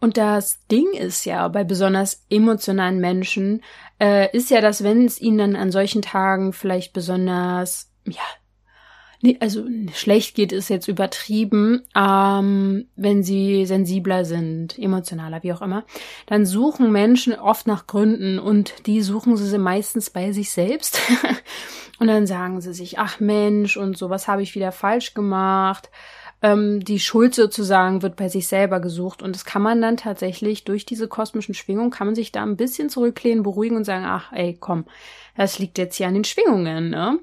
Und 0.00 0.18
das 0.18 0.66
Ding 0.66 0.92
ist 0.92 1.24
ja 1.24 1.48
bei 1.48 1.64
besonders 1.64 2.26
emotionalen 2.28 2.98
Menschen, 3.00 3.62
äh, 3.98 4.30
ist 4.36 4.50
ja, 4.50 4.60
dass 4.60 4.84
wenn 4.84 5.06
es 5.06 5.18
ihnen 5.18 5.38
dann 5.38 5.56
an 5.56 5.72
solchen 5.72 6.02
Tagen 6.02 6.52
vielleicht 6.52 6.92
besonders, 6.92 7.90
ja, 8.04 8.20
also 9.40 9.64
schlecht 9.92 10.34
geht 10.34 10.52
ist 10.52 10.68
jetzt 10.68 10.88
übertrieben, 10.88 11.82
ähm, 11.96 12.86
wenn 12.96 13.22
sie 13.22 13.64
sensibler 13.66 14.24
sind, 14.24 14.78
emotionaler, 14.78 15.42
wie 15.42 15.52
auch 15.52 15.62
immer, 15.62 15.84
dann 16.26 16.46
suchen 16.46 16.92
Menschen 16.92 17.34
oft 17.34 17.66
nach 17.66 17.86
Gründen 17.86 18.38
und 18.38 18.86
die 18.86 19.00
suchen 19.02 19.36
sie 19.36 19.58
meistens 19.58 20.10
bei 20.10 20.32
sich 20.32 20.50
selbst. 20.50 21.00
und 21.98 22.08
dann 22.08 22.26
sagen 22.26 22.60
sie 22.60 22.74
sich, 22.74 22.98
ach 22.98 23.20
Mensch 23.20 23.76
und 23.76 23.96
so, 23.96 24.10
was 24.10 24.28
habe 24.28 24.42
ich 24.42 24.54
wieder 24.54 24.72
falsch 24.72 25.14
gemacht? 25.14 25.90
Ähm, 26.42 26.80
die 26.80 27.00
Schuld 27.00 27.34
sozusagen 27.34 28.02
wird 28.02 28.16
bei 28.16 28.28
sich 28.28 28.48
selber 28.48 28.80
gesucht 28.80 29.22
und 29.22 29.34
das 29.34 29.46
kann 29.46 29.62
man 29.62 29.80
dann 29.80 29.96
tatsächlich 29.96 30.64
durch 30.64 30.84
diese 30.84 31.08
kosmischen 31.08 31.54
Schwingungen 31.54 31.90
kann 31.90 32.08
man 32.08 32.14
sich 32.14 32.32
da 32.32 32.42
ein 32.42 32.56
bisschen 32.56 32.90
zurücklehnen, 32.90 33.42
beruhigen 33.42 33.76
und 33.76 33.84
sagen, 33.84 34.04
ach 34.04 34.32
ey, 34.32 34.56
komm, 34.60 34.84
das 35.36 35.58
liegt 35.58 35.78
jetzt 35.78 35.96
hier 35.96 36.08
an 36.08 36.14
den 36.14 36.24
Schwingungen, 36.24 36.90
ne? 36.90 37.18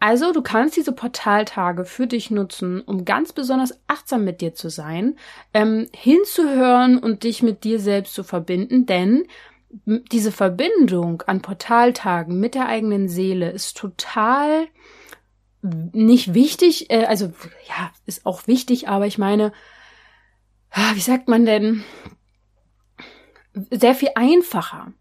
Also, 0.00 0.32
du 0.32 0.42
kannst 0.42 0.76
diese 0.76 0.92
Portaltage 0.92 1.84
für 1.84 2.06
dich 2.06 2.30
nutzen, 2.30 2.80
um 2.80 3.04
ganz 3.04 3.32
besonders 3.32 3.78
achtsam 3.86 4.24
mit 4.24 4.40
dir 4.40 4.54
zu 4.54 4.70
sein, 4.70 5.16
ähm, 5.52 5.88
hinzuhören 5.94 6.98
und 6.98 7.22
dich 7.22 7.42
mit 7.42 7.64
dir 7.64 7.78
selbst 7.78 8.14
zu 8.14 8.24
verbinden, 8.24 8.86
denn 8.86 9.24
diese 9.70 10.32
Verbindung 10.32 11.22
an 11.22 11.42
Portaltagen 11.42 12.40
mit 12.40 12.54
der 12.54 12.66
eigenen 12.66 13.08
Seele 13.08 13.50
ist 13.50 13.76
total 13.76 14.66
nicht 15.62 16.34
wichtig, 16.34 16.90
äh, 16.90 17.04
also 17.04 17.26
ja, 17.68 17.92
ist 18.06 18.26
auch 18.26 18.46
wichtig, 18.46 18.88
aber 18.88 19.06
ich 19.06 19.18
meine, 19.18 19.52
ah, 20.70 20.92
wie 20.94 21.00
sagt 21.00 21.28
man 21.28 21.44
denn, 21.44 21.84
sehr 23.70 23.94
viel 23.94 24.10
einfacher. 24.14 24.92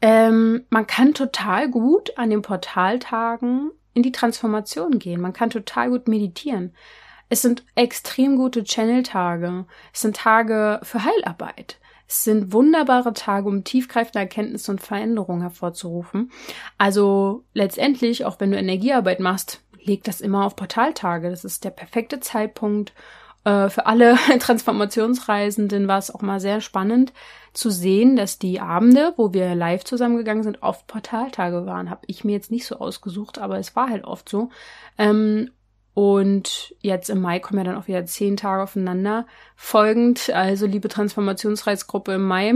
Ähm, 0.00 0.64
man 0.70 0.86
kann 0.86 1.14
total 1.14 1.68
gut 1.68 2.16
an 2.16 2.30
den 2.30 2.42
Portaltagen 2.42 3.72
in 3.94 4.02
die 4.02 4.12
Transformation 4.12 4.98
gehen. 4.98 5.20
Man 5.20 5.32
kann 5.32 5.50
total 5.50 5.90
gut 5.90 6.08
meditieren. 6.08 6.74
Es 7.28 7.42
sind 7.42 7.64
extrem 7.74 8.36
gute 8.36 8.64
Channel-Tage. 8.64 9.66
Es 9.92 10.00
sind 10.00 10.16
Tage 10.16 10.80
für 10.82 11.04
Heilarbeit. 11.04 11.78
Es 12.06 12.24
sind 12.24 12.52
wunderbare 12.54 13.12
Tage, 13.12 13.48
um 13.48 13.64
tiefgreifende 13.64 14.20
Erkenntnisse 14.20 14.70
und 14.72 14.80
Veränderungen 14.80 15.42
hervorzurufen. 15.42 16.32
Also 16.78 17.44
letztendlich, 17.52 18.24
auch 18.24 18.40
wenn 18.40 18.50
du 18.50 18.56
Energiearbeit 18.56 19.20
machst, 19.20 19.62
leg 19.82 20.04
das 20.04 20.22
immer 20.22 20.46
auf 20.46 20.56
Portaltage. 20.56 21.28
Das 21.28 21.44
ist 21.44 21.64
der 21.64 21.70
perfekte 21.70 22.20
Zeitpunkt. 22.20 22.94
Äh, 23.48 23.70
für 23.70 23.86
alle 23.86 24.16
Transformationsreisenden 24.38 25.88
war 25.88 25.98
es 25.98 26.14
auch 26.14 26.20
mal 26.20 26.40
sehr 26.40 26.60
spannend 26.60 27.12
zu 27.54 27.70
sehen, 27.70 28.14
dass 28.14 28.38
die 28.38 28.60
Abende, 28.60 29.14
wo 29.16 29.32
wir 29.32 29.54
live 29.54 29.84
zusammengegangen 29.84 30.42
sind, 30.42 30.62
oft 30.62 30.86
Portaltage 30.86 31.64
waren. 31.64 31.88
Habe 31.88 32.02
ich 32.06 32.24
mir 32.24 32.32
jetzt 32.32 32.50
nicht 32.50 32.66
so 32.66 32.78
ausgesucht, 32.78 33.38
aber 33.38 33.58
es 33.58 33.74
war 33.74 33.88
halt 33.88 34.04
oft 34.04 34.28
so. 34.28 34.50
Ähm, 34.98 35.50
und 35.94 36.74
jetzt 36.80 37.08
im 37.10 37.20
Mai 37.20 37.40
kommen 37.40 37.58
ja 37.58 37.64
dann 37.64 37.82
auch 37.82 37.88
wieder 37.88 38.04
zehn 38.04 38.36
Tage 38.36 38.62
aufeinander 38.62 39.26
folgend. 39.56 40.30
Also 40.30 40.66
liebe 40.66 40.88
Transformationsreisgruppe 40.88 42.12
im 42.12 42.22
Mai. 42.22 42.54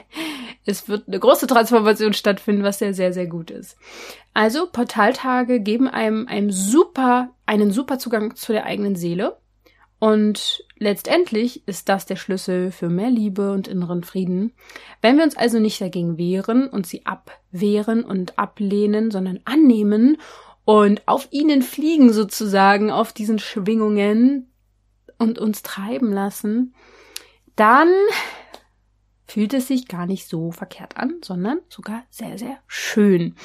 es 0.66 0.88
wird 0.88 1.06
eine 1.06 1.18
große 1.18 1.46
Transformation 1.46 2.12
stattfinden, 2.12 2.64
was 2.64 2.80
sehr, 2.80 2.92
sehr, 2.92 3.12
sehr 3.14 3.26
gut 3.26 3.50
ist. 3.50 3.78
Also 4.34 4.66
Portaltage 4.70 5.60
geben 5.60 5.88
einem, 5.88 6.26
einem 6.26 6.50
super, 6.50 7.30
einen 7.46 7.70
super 7.70 7.98
Zugang 7.98 8.34
zu 8.34 8.52
der 8.52 8.66
eigenen 8.66 8.96
Seele. 8.96 9.38
Und 10.04 10.62
letztendlich 10.76 11.66
ist 11.66 11.88
das 11.88 12.04
der 12.04 12.16
Schlüssel 12.16 12.70
für 12.70 12.90
mehr 12.90 13.08
Liebe 13.08 13.52
und 13.52 13.66
inneren 13.66 14.04
Frieden. 14.04 14.52
Wenn 15.00 15.16
wir 15.16 15.24
uns 15.24 15.34
also 15.34 15.58
nicht 15.58 15.80
dagegen 15.80 16.18
wehren 16.18 16.68
und 16.68 16.86
sie 16.86 17.06
abwehren 17.06 18.04
und 18.04 18.38
ablehnen, 18.38 19.10
sondern 19.10 19.40
annehmen 19.46 20.18
und 20.66 21.08
auf 21.08 21.28
ihnen 21.30 21.62
fliegen 21.62 22.12
sozusagen, 22.12 22.90
auf 22.90 23.14
diesen 23.14 23.38
Schwingungen 23.38 24.52
und 25.18 25.38
uns 25.38 25.62
treiben 25.62 26.12
lassen, 26.12 26.74
dann 27.56 27.90
fühlt 29.26 29.54
es 29.54 29.68
sich 29.68 29.88
gar 29.88 30.04
nicht 30.04 30.28
so 30.28 30.52
verkehrt 30.52 30.98
an, 30.98 31.14
sondern 31.24 31.60
sogar 31.70 32.02
sehr, 32.10 32.36
sehr 32.36 32.58
schön. 32.66 33.36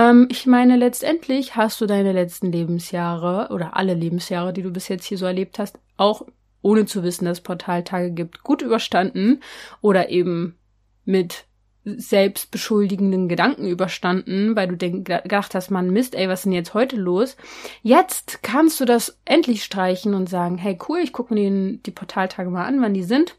Ähm, 0.00 0.28
ich 0.30 0.46
meine, 0.46 0.76
letztendlich 0.76 1.56
hast 1.56 1.80
du 1.80 1.86
deine 1.86 2.12
letzten 2.12 2.50
Lebensjahre 2.50 3.52
oder 3.52 3.76
alle 3.76 3.94
Lebensjahre, 3.94 4.52
die 4.52 4.62
du 4.62 4.70
bis 4.70 4.88
jetzt 4.88 5.04
hier 5.04 5.18
so 5.18 5.26
erlebt 5.26 5.58
hast, 5.58 5.78
auch 5.96 6.26
ohne 6.62 6.86
zu 6.86 7.02
wissen, 7.02 7.24
dass 7.24 7.38
es 7.38 7.42
Portaltage 7.44 8.10
gibt, 8.10 8.42
gut 8.42 8.62
überstanden 8.62 9.42
oder 9.80 10.08
eben 10.10 10.56
mit 11.04 11.44
selbstbeschuldigenden 11.84 13.28
Gedanken 13.28 13.66
überstanden, 13.66 14.54
weil 14.54 14.68
du 14.68 14.76
denk, 14.76 15.06
gedacht 15.06 15.54
hast, 15.54 15.70
man 15.70 15.90
Mist, 15.90 16.14
ey, 16.14 16.28
was 16.28 16.40
ist 16.40 16.44
denn 16.44 16.52
jetzt 16.52 16.74
heute 16.74 16.96
los? 16.96 17.36
Jetzt 17.82 18.42
kannst 18.42 18.80
du 18.80 18.84
das 18.84 19.18
endlich 19.24 19.64
streichen 19.64 20.14
und 20.14 20.28
sagen, 20.28 20.58
hey, 20.58 20.78
cool, 20.88 20.98
ich 20.98 21.12
gucke 21.12 21.32
mir 21.32 21.40
den, 21.40 21.82
die 21.82 21.90
Portaltage 21.90 22.50
mal 22.50 22.66
an, 22.66 22.82
wann 22.82 22.94
die 22.94 23.02
sind. 23.02 23.34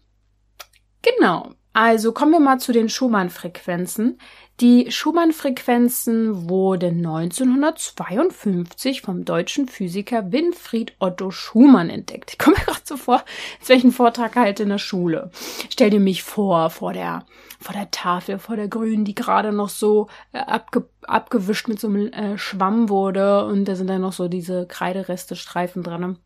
genau. 1.01 1.49
Also 1.79 2.11
kommen 2.11 2.31
wir 2.31 2.39
mal 2.39 2.57
zu 2.57 2.71
den 2.71 2.89
Schumann-Frequenzen. 2.89 4.17
Die 4.61 4.89
Schumann-Frequenzen 4.89 6.49
wurden 6.49 7.05
1952 7.05 9.03
vom 9.03 9.25
deutschen 9.25 9.67
Physiker 9.67 10.31
Winfried 10.31 10.93
Otto 10.97 11.29
Schumann 11.29 11.91
entdeckt. 11.91 12.31
Ich 12.31 12.39
komme 12.39 12.57
mir 12.57 12.65
gerade 12.65 12.81
so 12.83 12.97
vor, 12.97 13.23
als 13.59 13.69
welchen 13.69 13.91
Vortrag 13.91 14.35
halt 14.35 14.59
in 14.59 14.69
der 14.69 14.79
Schule. 14.79 15.29
Stell 15.69 15.91
dir 15.91 15.99
mich 15.99 16.23
vor, 16.23 16.71
vor 16.71 16.93
der, 16.93 17.27
vor 17.59 17.75
der 17.75 17.91
Tafel, 17.91 18.39
vor 18.39 18.55
der 18.55 18.69
grünen, 18.69 19.05
die 19.05 19.13
gerade 19.13 19.51
noch 19.53 19.69
so 19.69 20.07
äh, 20.31 20.39
abge, 20.39 20.89
abgewischt 21.03 21.67
mit 21.67 21.79
so 21.79 21.89
einem 21.89 22.07
äh, 22.11 22.39
Schwamm 22.39 22.89
wurde 22.89 23.45
und 23.45 23.65
da 23.65 23.75
sind 23.75 23.85
dann 23.85 24.01
noch 24.01 24.13
so 24.13 24.27
diese 24.27 24.65
Kreidereste, 24.65 25.35
Streifen 25.35 25.83
dran. 25.83 26.17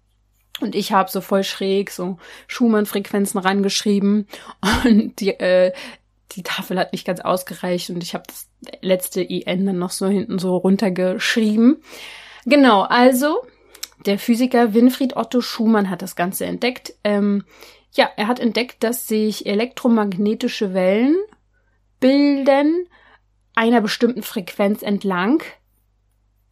Und 0.62 0.76
ich 0.76 0.92
habe 0.92 1.10
so 1.10 1.22
voll 1.22 1.44
schräg 1.44 1.92
so 1.92 2.18
Schumann-Frequenzen 2.48 3.40
rangeschrieben 3.40 4.28
und 4.86 5.20
die, 5.20 5.30
äh, 5.30 5.74
die 6.34 6.44
Tafel 6.44 6.80
hat 6.80 6.94
nicht 6.94 7.06
ganz 7.06 7.20
ausgereicht 7.20 7.90
und 7.90 8.04
ich 8.04 8.14
habe 8.14 8.24
das 8.28 8.48
letzte 8.82 9.22
IN 9.22 9.66
dann 9.66 9.80
noch 9.80 9.92
so 9.92 10.08
hinten 10.08 10.40
so 10.40 10.56
runtergeschrieben. 10.56 11.82
Genau, 12.46 12.84
also 12.84 13.42
der 14.06 14.18
Physiker 14.18 14.74
Winfried 14.74 15.16
Otto 15.16 15.42
Schumann 15.42 15.90
hat 15.90 16.02
das 16.02 16.16
Ganze 16.16 16.46
entdeckt. 16.46 16.94
Ähm, 17.04 17.44
ja, 17.94 18.10
er 18.16 18.28
hat 18.28 18.40
entdeckt, 18.40 18.84
dass 18.84 19.08
sich 19.08 19.46
elektromagnetische 19.46 20.74
Wellen 20.74 21.18
bilden 22.00 22.88
einer 23.54 23.82
bestimmten 23.82 24.24
Frequenz 24.24 24.82
entlang 24.82 25.44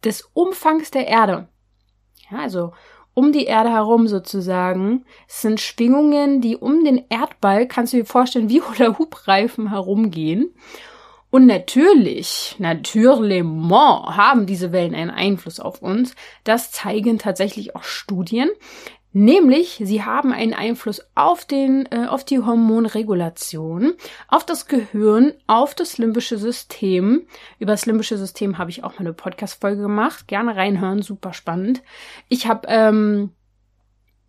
des 0.04 0.22
Umfangs 0.32 0.90
der 0.90 1.08
Erde. 1.08 1.48
Ja, 2.30 2.38
also 2.38 2.72
um 3.20 3.32
die 3.32 3.44
Erde 3.44 3.68
herum 3.68 4.08
sozusagen. 4.08 5.04
Es 5.28 5.42
sind 5.42 5.60
Schwingungen, 5.60 6.40
die 6.40 6.56
um 6.56 6.84
den 6.84 7.04
Erdball, 7.10 7.68
kannst 7.68 7.92
du 7.92 7.98
dir 7.98 8.06
vorstellen, 8.06 8.48
wie 8.48 8.62
Hula-Hoop-Reifen 8.62 9.68
herumgehen. 9.68 10.54
Und 11.28 11.46
natürlich, 11.46 12.56
natürlich 12.58 13.44
haben 13.44 14.46
diese 14.46 14.72
Wellen 14.72 14.94
einen 14.94 15.10
Einfluss 15.10 15.60
auf 15.60 15.82
uns. 15.82 16.14
Das 16.44 16.72
zeigen 16.72 17.18
tatsächlich 17.18 17.76
auch 17.76 17.84
Studien. 17.84 18.48
Nämlich, 19.12 19.80
sie 19.82 20.04
haben 20.04 20.32
einen 20.32 20.54
Einfluss 20.54 21.02
auf 21.16 21.44
den, 21.44 21.86
äh, 21.90 22.06
auf 22.06 22.24
die 22.24 22.38
Hormonregulation, 22.38 23.94
auf 24.28 24.46
das 24.46 24.68
Gehirn, 24.68 25.32
auf 25.48 25.74
das 25.74 25.98
limbische 25.98 26.38
System. 26.38 27.26
Über 27.58 27.72
das 27.72 27.86
limbische 27.86 28.16
System 28.16 28.58
habe 28.58 28.70
ich 28.70 28.84
auch 28.84 28.92
mal 28.92 29.00
eine 29.00 29.12
Podcast-Folge 29.12 29.82
gemacht. 29.82 30.28
Gerne 30.28 30.54
reinhören, 30.54 31.02
super 31.02 31.32
spannend. 31.32 31.82
Ich 32.28 32.46
habe 32.46 32.68
ähm, 32.68 33.32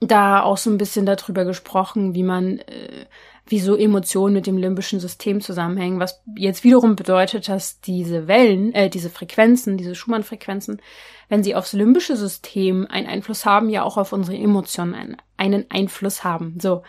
da 0.01 0.41
auch 0.41 0.57
so 0.57 0.69
ein 0.69 0.79
bisschen 0.79 1.05
darüber 1.05 1.45
gesprochen, 1.45 2.15
wie 2.15 2.23
man 2.23 2.57
äh, 2.59 3.05
wie 3.45 3.59
so 3.59 3.75
Emotionen 3.75 4.33
mit 4.33 4.47
dem 4.47 4.57
limbischen 4.57 4.99
System 4.99 5.41
zusammenhängen, 5.41 5.99
was 5.99 6.23
jetzt 6.35 6.63
wiederum 6.63 6.95
bedeutet, 6.95 7.47
dass 7.47 7.81
diese 7.81 8.27
Wellen, 8.27 8.73
äh, 8.73 8.89
diese 8.89 9.09
Frequenzen, 9.09 9.77
diese 9.77 9.95
Schumann-Frequenzen, 9.95 10.81
wenn 11.29 11.43
sie 11.43 11.55
aufs 11.55 11.73
limbische 11.73 12.15
System 12.15 12.87
einen 12.89 13.07
Einfluss 13.07 13.45
haben, 13.45 13.69
ja 13.69 13.83
auch 13.83 13.97
auf 13.97 14.13
unsere 14.13 14.37
Emotionen 14.37 14.93
einen, 14.93 15.17
einen 15.37 15.65
Einfluss 15.69 16.23
haben. 16.23 16.57
So, 16.61 16.83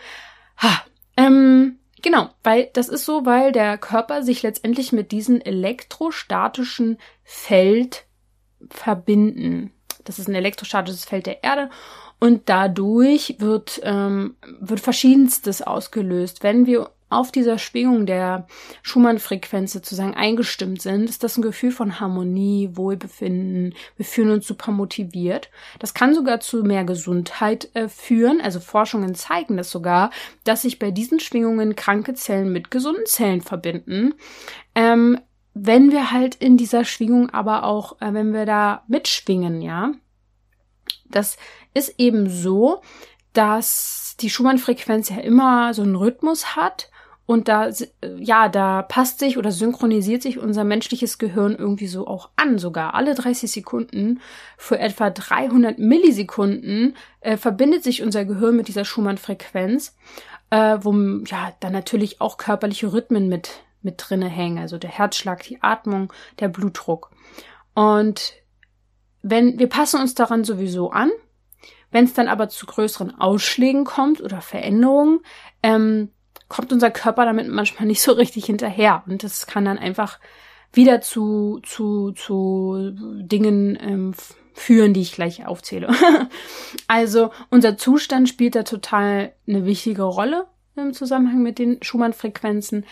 ha, 0.57 0.83
ähm, 1.17 1.79
genau, 2.01 2.29
weil 2.43 2.69
das 2.73 2.89
ist 2.89 3.05
so, 3.05 3.25
weil 3.25 3.51
der 3.51 3.77
Körper 3.77 4.23
sich 4.23 4.41
letztendlich 4.41 4.91
mit 4.91 5.11
diesem 5.11 5.41
elektrostatischen 5.41 6.97
Feld 7.23 8.05
verbinden. 8.69 9.71
Das 10.03 10.19
ist 10.19 10.27
ein 10.27 10.35
elektrostatisches 10.35 11.05
Feld 11.05 11.25
der 11.25 11.43
Erde 11.43 11.69
und 12.19 12.43
dadurch 12.45 13.35
wird, 13.39 13.81
ähm, 13.83 14.35
wird 14.59 14.79
Verschiedenstes 14.79 15.61
ausgelöst. 15.61 16.43
Wenn 16.43 16.65
wir 16.65 16.89
auf 17.13 17.31
dieser 17.31 17.57
Schwingung 17.57 18.05
der 18.05 18.47
Schumann-Frequenz 18.81 19.71
sozusagen 19.71 20.15
eingestimmt 20.15 20.81
sind, 20.81 21.09
ist 21.09 21.23
das 21.23 21.37
ein 21.37 21.41
Gefühl 21.43 21.71
von 21.71 21.99
Harmonie, 21.99 22.71
Wohlbefinden. 22.73 23.75
Wir 23.95 24.05
fühlen 24.05 24.31
uns 24.31 24.47
super 24.47 24.71
motiviert. 24.71 25.49
Das 25.79 25.93
kann 25.93 26.15
sogar 26.15 26.39
zu 26.39 26.63
mehr 26.63 26.83
Gesundheit 26.83 27.69
äh, 27.75 27.87
führen. 27.87 28.41
Also 28.41 28.59
Forschungen 28.59 29.15
zeigen 29.15 29.57
das 29.57 29.69
sogar, 29.69 30.09
dass 30.43 30.63
sich 30.63 30.79
bei 30.79 30.91
diesen 30.91 31.19
Schwingungen 31.19 31.75
kranke 31.75 32.13
Zellen 32.15 32.51
mit 32.51 32.71
gesunden 32.71 33.05
Zellen 33.05 33.41
verbinden. 33.41 34.15
Ähm, 34.75 35.19
wenn 35.53 35.91
wir 35.91 36.11
halt 36.11 36.35
in 36.35 36.57
dieser 36.57 36.83
Schwingung 36.83 37.29
aber 37.29 37.63
auch, 37.63 38.01
äh, 38.01 38.13
wenn 38.13 38.33
wir 38.33 38.45
da 38.45 38.83
mitschwingen, 38.87 39.61
ja, 39.61 39.91
das 41.09 41.37
ist 41.73 41.95
eben 41.97 42.29
so, 42.29 42.81
dass 43.33 44.15
die 44.19 44.29
Schumann-Frequenz 44.29 45.09
ja 45.09 45.17
immer 45.17 45.73
so 45.73 45.81
einen 45.81 45.95
Rhythmus 45.95 46.55
hat 46.55 46.89
und 47.25 47.47
da, 47.47 47.69
ja, 48.17 48.49
da 48.49 48.81
passt 48.81 49.19
sich 49.19 49.37
oder 49.37 49.51
synchronisiert 49.51 50.21
sich 50.21 50.39
unser 50.39 50.65
menschliches 50.65 51.17
Gehirn 51.17 51.55
irgendwie 51.55 51.87
so 51.87 52.05
auch 52.05 52.29
an, 52.35 52.57
sogar 52.57 52.95
alle 52.95 53.15
30 53.15 53.49
Sekunden. 53.49 54.19
Für 54.57 54.77
etwa 54.77 55.09
300 55.09 55.79
Millisekunden 55.79 56.97
äh, 57.21 57.37
verbindet 57.37 57.83
sich 57.83 58.03
unser 58.03 58.25
Gehirn 58.25 58.57
mit 58.57 58.67
dieser 58.67 58.83
Schumann-Frequenz, 58.83 59.95
äh, 60.49 60.77
wo 60.81 60.91
ja 61.25 61.53
dann 61.61 61.71
natürlich 61.71 62.19
auch 62.19 62.37
körperliche 62.37 62.91
Rhythmen 62.91 63.29
mit, 63.29 63.61
mit 63.81 63.95
drinne 63.97 64.27
hängen, 64.27 64.59
also 64.59 64.77
der 64.77 64.89
Herzschlag, 64.89 65.43
die 65.43 65.63
Atmung, 65.63 66.11
der 66.39 66.49
Blutdruck. 66.49 67.09
Und 67.73 68.33
wenn 69.21 69.57
wir 69.59 69.69
passen 69.69 70.01
uns 70.01 70.13
daran 70.13 70.43
sowieso 70.43 70.91
an, 70.91 71.09
wenn 71.93 72.05
es 72.05 72.13
dann 72.13 72.27
aber 72.27 72.49
zu 72.49 72.65
größeren 72.65 73.19
Ausschlägen 73.19 73.85
kommt 73.85 74.21
oder 74.21 74.41
Veränderungen, 74.41 75.21
ähm, 75.61 76.09
kommt 76.49 76.73
unser 76.73 76.91
Körper 76.91 77.25
damit 77.25 77.47
manchmal 77.47 77.87
nicht 77.87 78.01
so 78.01 78.11
richtig 78.11 78.45
hinterher. 78.45 79.03
Und 79.07 79.23
das 79.23 79.47
kann 79.47 79.65
dann 79.65 79.77
einfach 79.77 80.19
wieder 80.73 81.01
zu, 81.01 81.59
zu, 81.63 82.11
zu 82.11 82.91
Dingen 82.93 83.77
ähm, 83.81 84.13
führen, 84.53 84.93
die 84.93 85.01
ich 85.01 85.13
gleich 85.13 85.45
aufzähle. 85.45 85.89
also 86.87 87.31
unser 87.49 87.77
Zustand 87.77 88.27
spielt 88.27 88.55
da 88.55 88.63
total 88.63 89.33
eine 89.47 89.65
wichtige 89.65 90.03
Rolle 90.03 90.47
im 90.75 90.93
Zusammenhang 90.93 91.43
mit 91.43 91.59
den 91.59 91.81
Schumann-Frequenzen 91.81 92.85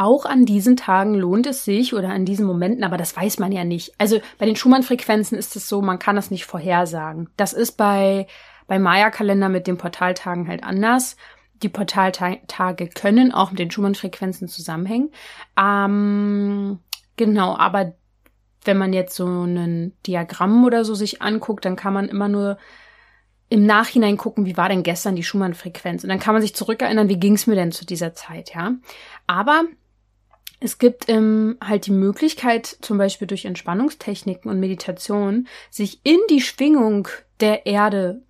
auch 0.00 0.24
an 0.24 0.46
diesen 0.46 0.76
Tagen 0.76 1.14
lohnt 1.14 1.46
es 1.46 1.64
sich 1.64 1.92
oder 1.92 2.08
an 2.08 2.24
diesen 2.24 2.46
Momenten, 2.46 2.84
aber 2.84 2.96
das 2.96 3.14
weiß 3.14 3.38
man 3.38 3.52
ja 3.52 3.64
nicht. 3.64 3.92
Also 3.98 4.18
bei 4.38 4.46
den 4.46 4.56
Schumann-Frequenzen 4.56 5.36
ist 5.36 5.56
es 5.56 5.68
so, 5.68 5.82
man 5.82 5.98
kann 5.98 6.16
das 6.16 6.30
nicht 6.30 6.46
vorhersagen. 6.46 7.28
Das 7.36 7.52
ist 7.52 7.72
bei, 7.72 8.26
bei 8.66 8.78
Maya-Kalender 8.78 9.50
mit 9.50 9.66
den 9.66 9.76
Portaltagen 9.76 10.48
halt 10.48 10.64
anders. 10.64 11.16
Die 11.62 11.68
Portaltage 11.68 12.88
können 12.94 13.32
auch 13.32 13.50
mit 13.50 13.58
den 13.58 13.70
Schumann-Frequenzen 13.70 14.48
zusammenhängen. 14.48 15.10
Ähm, 15.60 16.78
genau, 17.16 17.54
aber 17.58 17.92
wenn 18.64 18.78
man 18.78 18.94
jetzt 18.94 19.14
so 19.14 19.26
ein 19.26 19.92
Diagramm 20.06 20.64
oder 20.64 20.86
so 20.86 20.94
sich 20.94 21.20
anguckt, 21.20 21.66
dann 21.66 21.76
kann 21.76 21.92
man 21.92 22.08
immer 22.08 22.28
nur 22.28 22.56
im 23.50 23.66
Nachhinein 23.66 24.16
gucken, 24.16 24.46
wie 24.46 24.56
war 24.56 24.70
denn 24.70 24.82
gestern 24.82 25.16
die 25.16 25.24
Schumann-Frequenz? 25.24 26.04
Und 26.04 26.08
dann 26.08 26.20
kann 26.20 26.34
man 26.34 26.40
sich 26.40 26.54
zurückerinnern, 26.54 27.10
wie 27.10 27.20
ging 27.20 27.34
es 27.34 27.46
mir 27.46 27.56
denn 27.56 27.72
zu 27.72 27.84
dieser 27.84 28.14
Zeit, 28.14 28.54
ja? 28.54 28.76
Aber 29.26 29.64
es 30.60 30.76
gibt 30.78 31.08
ähm, 31.08 31.56
halt 31.62 31.86
die 31.86 31.90
Möglichkeit, 31.90 32.66
zum 32.66 32.98
Beispiel 32.98 33.26
durch 33.26 33.46
Entspannungstechniken 33.46 34.50
und 34.50 34.60
Meditation, 34.60 35.48
sich 35.70 36.00
in 36.04 36.18
die 36.28 36.42
Schwingung 36.42 37.08
der 37.40 37.64
Erde 37.64 38.22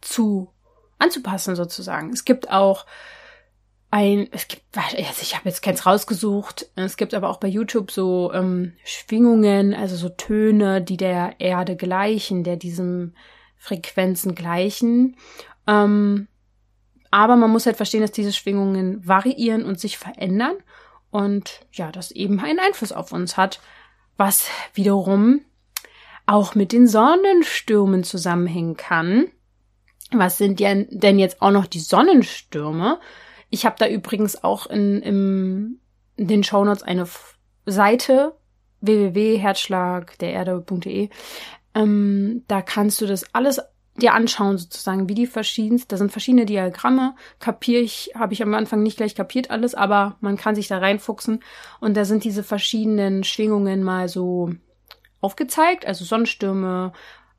zu 0.00 0.50
anzupassen 0.98 1.54
sozusagen. 1.54 2.10
Es 2.10 2.24
gibt 2.24 2.50
auch 2.50 2.86
ein, 3.90 4.28
es 4.32 4.48
gibt, 4.48 4.62
ich 4.96 5.36
habe 5.36 5.48
jetzt 5.48 5.62
keins 5.62 5.84
rausgesucht, 5.84 6.70
es 6.74 6.96
gibt 6.96 7.12
aber 7.12 7.28
auch 7.28 7.36
bei 7.36 7.48
YouTube 7.48 7.90
so 7.90 8.32
ähm, 8.32 8.72
Schwingungen, 8.82 9.74
also 9.74 9.94
so 9.94 10.08
Töne, 10.08 10.80
die 10.80 10.96
der 10.96 11.34
Erde 11.38 11.76
gleichen, 11.76 12.44
der 12.44 12.56
diesem 12.56 13.14
Frequenzen 13.56 14.34
gleichen. 14.34 15.16
Ähm, 15.66 16.28
aber 17.10 17.36
man 17.36 17.50
muss 17.50 17.66
halt 17.66 17.76
verstehen, 17.76 18.00
dass 18.00 18.10
diese 18.10 18.32
Schwingungen 18.32 19.06
variieren 19.06 19.64
und 19.64 19.78
sich 19.78 19.98
verändern 19.98 20.56
und 21.14 21.60
ja, 21.70 21.92
das 21.92 22.10
eben 22.10 22.40
einen 22.40 22.58
Einfluss 22.58 22.90
auf 22.90 23.12
uns 23.12 23.36
hat, 23.36 23.60
was 24.16 24.48
wiederum 24.74 25.42
auch 26.26 26.56
mit 26.56 26.72
den 26.72 26.88
Sonnenstürmen 26.88 28.02
zusammenhängen 28.02 28.76
kann. 28.76 29.28
Was 30.10 30.38
sind 30.38 30.58
denn 30.58 31.20
jetzt 31.20 31.40
auch 31.40 31.52
noch 31.52 31.66
die 31.66 31.78
Sonnenstürme? 31.78 32.98
Ich 33.48 33.64
habe 33.64 33.76
da 33.78 33.86
übrigens 33.86 34.42
auch 34.42 34.66
in, 34.66 35.00
in, 35.02 35.78
in 36.16 36.26
den 36.26 36.42
Shownotes 36.42 36.82
eine 36.82 37.06
Seite 37.64 38.34
www.herzschlagdererde.de. 38.80 41.10
Ähm, 41.76 42.42
da 42.48 42.60
kannst 42.60 43.00
du 43.00 43.06
das 43.06 43.32
alles 43.32 43.60
dir 43.96 44.12
anschauen 44.14 44.58
sozusagen, 44.58 45.08
wie 45.08 45.14
die 45.14 45.26
verschiedensten, 45.26 45.88
da 45.88 45.96
sind 45.96 46.10
verschiedene 46.10 46.46
Diagramme, 46.46 47.14
kapiere 47.38 47.80
ich, 47.80 48.10
habe 48.14 48.32
ich 48.32 48.42
am 48.42 48.54
Anfang 48.54 48.82
nicht 48.82 48.96
gleich 48.96 49.14
kapiert 49.14 49.50
alles, 49.50 49.74
aber 49.74 50.16
man 50.20 50.36
kann 50.36 50.54
sich 50.54 50.66
da 50.66 50.78
reinfuchsen. 50.78 51.42
Und 51.80 51.96
da 51.96 52.04
sind 52.04 52.24
diese 52.24 52.42
verschiedenen 52.42 53.22
Schwingungen 53.22 53.84
mal 53.84 54.08
so 54.08 54.50
aufgezeigt, 55.20 55.86
also 55.86 56.04
Sonnenstürme, 56.04 56.92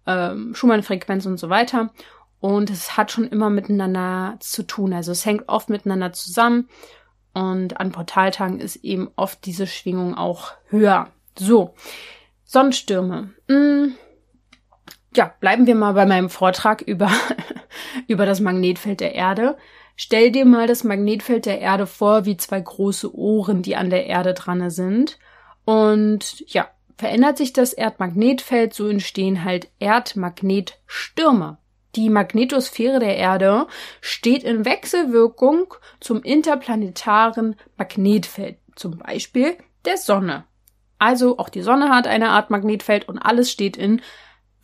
ähm, 0.08 0.56
Schumann-Frequenz 0.56 1.26
und 1.26 1.38
so 1.38 1.50
weiter. 1.50 1.92
Und 2.40 2.70
es 2.70 2.96
hat 2.96 3.12
schon 3.12 3.28
immer 3.28 3.50
miteinander 3.50 4.38
zu 4.40 4.64
tun, 4.64 4.94
also 4.94 5.12
es 5.12 5.26
hängt 5.26 5.50
oft 5.50 5.70
miteinander 5.70 6.14
zusammen. 6.14 6.70
Und 7.34 7.82
an 7.82 7.92
Portaltagen 7.92 8.62
ist 8.62 8.78
eben 8.78 9.10
oft 9.18 9.46
diese 9.46 9.68
Schwingung 9.68 10.16
auch 10.16 10.54
höher. 10.70 11.10
So, 11.38 11.74
Sonnenstürme. 12.46 13.34
Hm 13.50 13.96
ja, 15.16 15.34
bleiben 15.40 15.68
wir 15.68 15.76
mal 15.76 15.94
bei 15.94 16.06
meinem 16.06 16.30
Vortrag 16.30 16.82
über, 16.82 17.10
über 18.08 18.26
das 18.26 18.40
Magnetfeld 18.40 19.00
der 19.00 19.16
Erde. 19.16 19.58
Stell 19.96 20.32
dir 20.32 20.46
mal 20.46 20.68
das 20.68 20.84
Magnetfeld 20.84 21.46
der 21.46 21.60
Erde 21.60 21.88
vor 21.88 22.26
wie 22.26 22.38
zwei 22.38 22.60
große 22.60 23.16
Ohren, 23.16 23.62
die 23.62 23.76
an 23.76 23.90
der 23.90 24.08
Erde 24.08 24.34
dran 24.34 24.70
sind. 24.70 25.18
Und 25.64 26.44
ja, 26.48 26.68
verändert 26.98 27.38
sich 27.38 27.54
das 27.54 27.74
Erdmagnetfeld, 27.74 28.74
so 28.74 28.88
entstehen 28.88 29.44
halt 29.44 29.70
Erdmagnetstürme. 29.80 31.58
Die 31.96 32.10
Magnetosphäre 32.10 33.00
der 33.00 33.16
Erde 33.16 33.68
steht 34.02 34.44
in 34.44 34.66
Wechselwirkung 34.66 35.74
zum 36.02 36.22
interplanetaren 36.24 37.56
Magnetfeld, 37.78 38.58
zum 38.76 38.98
Beispiel 38.98 39.58
der 39.86 39.98
Sonne. 39.98 40.44
Also 41.00 41.38
auch 41.38 41.50
die 41.50 41.62
Sonne 41.62 41.90
hat 41.90 42.08
eine 42.08 42.30
Art 42.30 42.50
Magnetfeld 42.50 43.08
und 43.08 43.18
alles 43.18 43.50
steht 43.50 43.78
in 43.78 44.02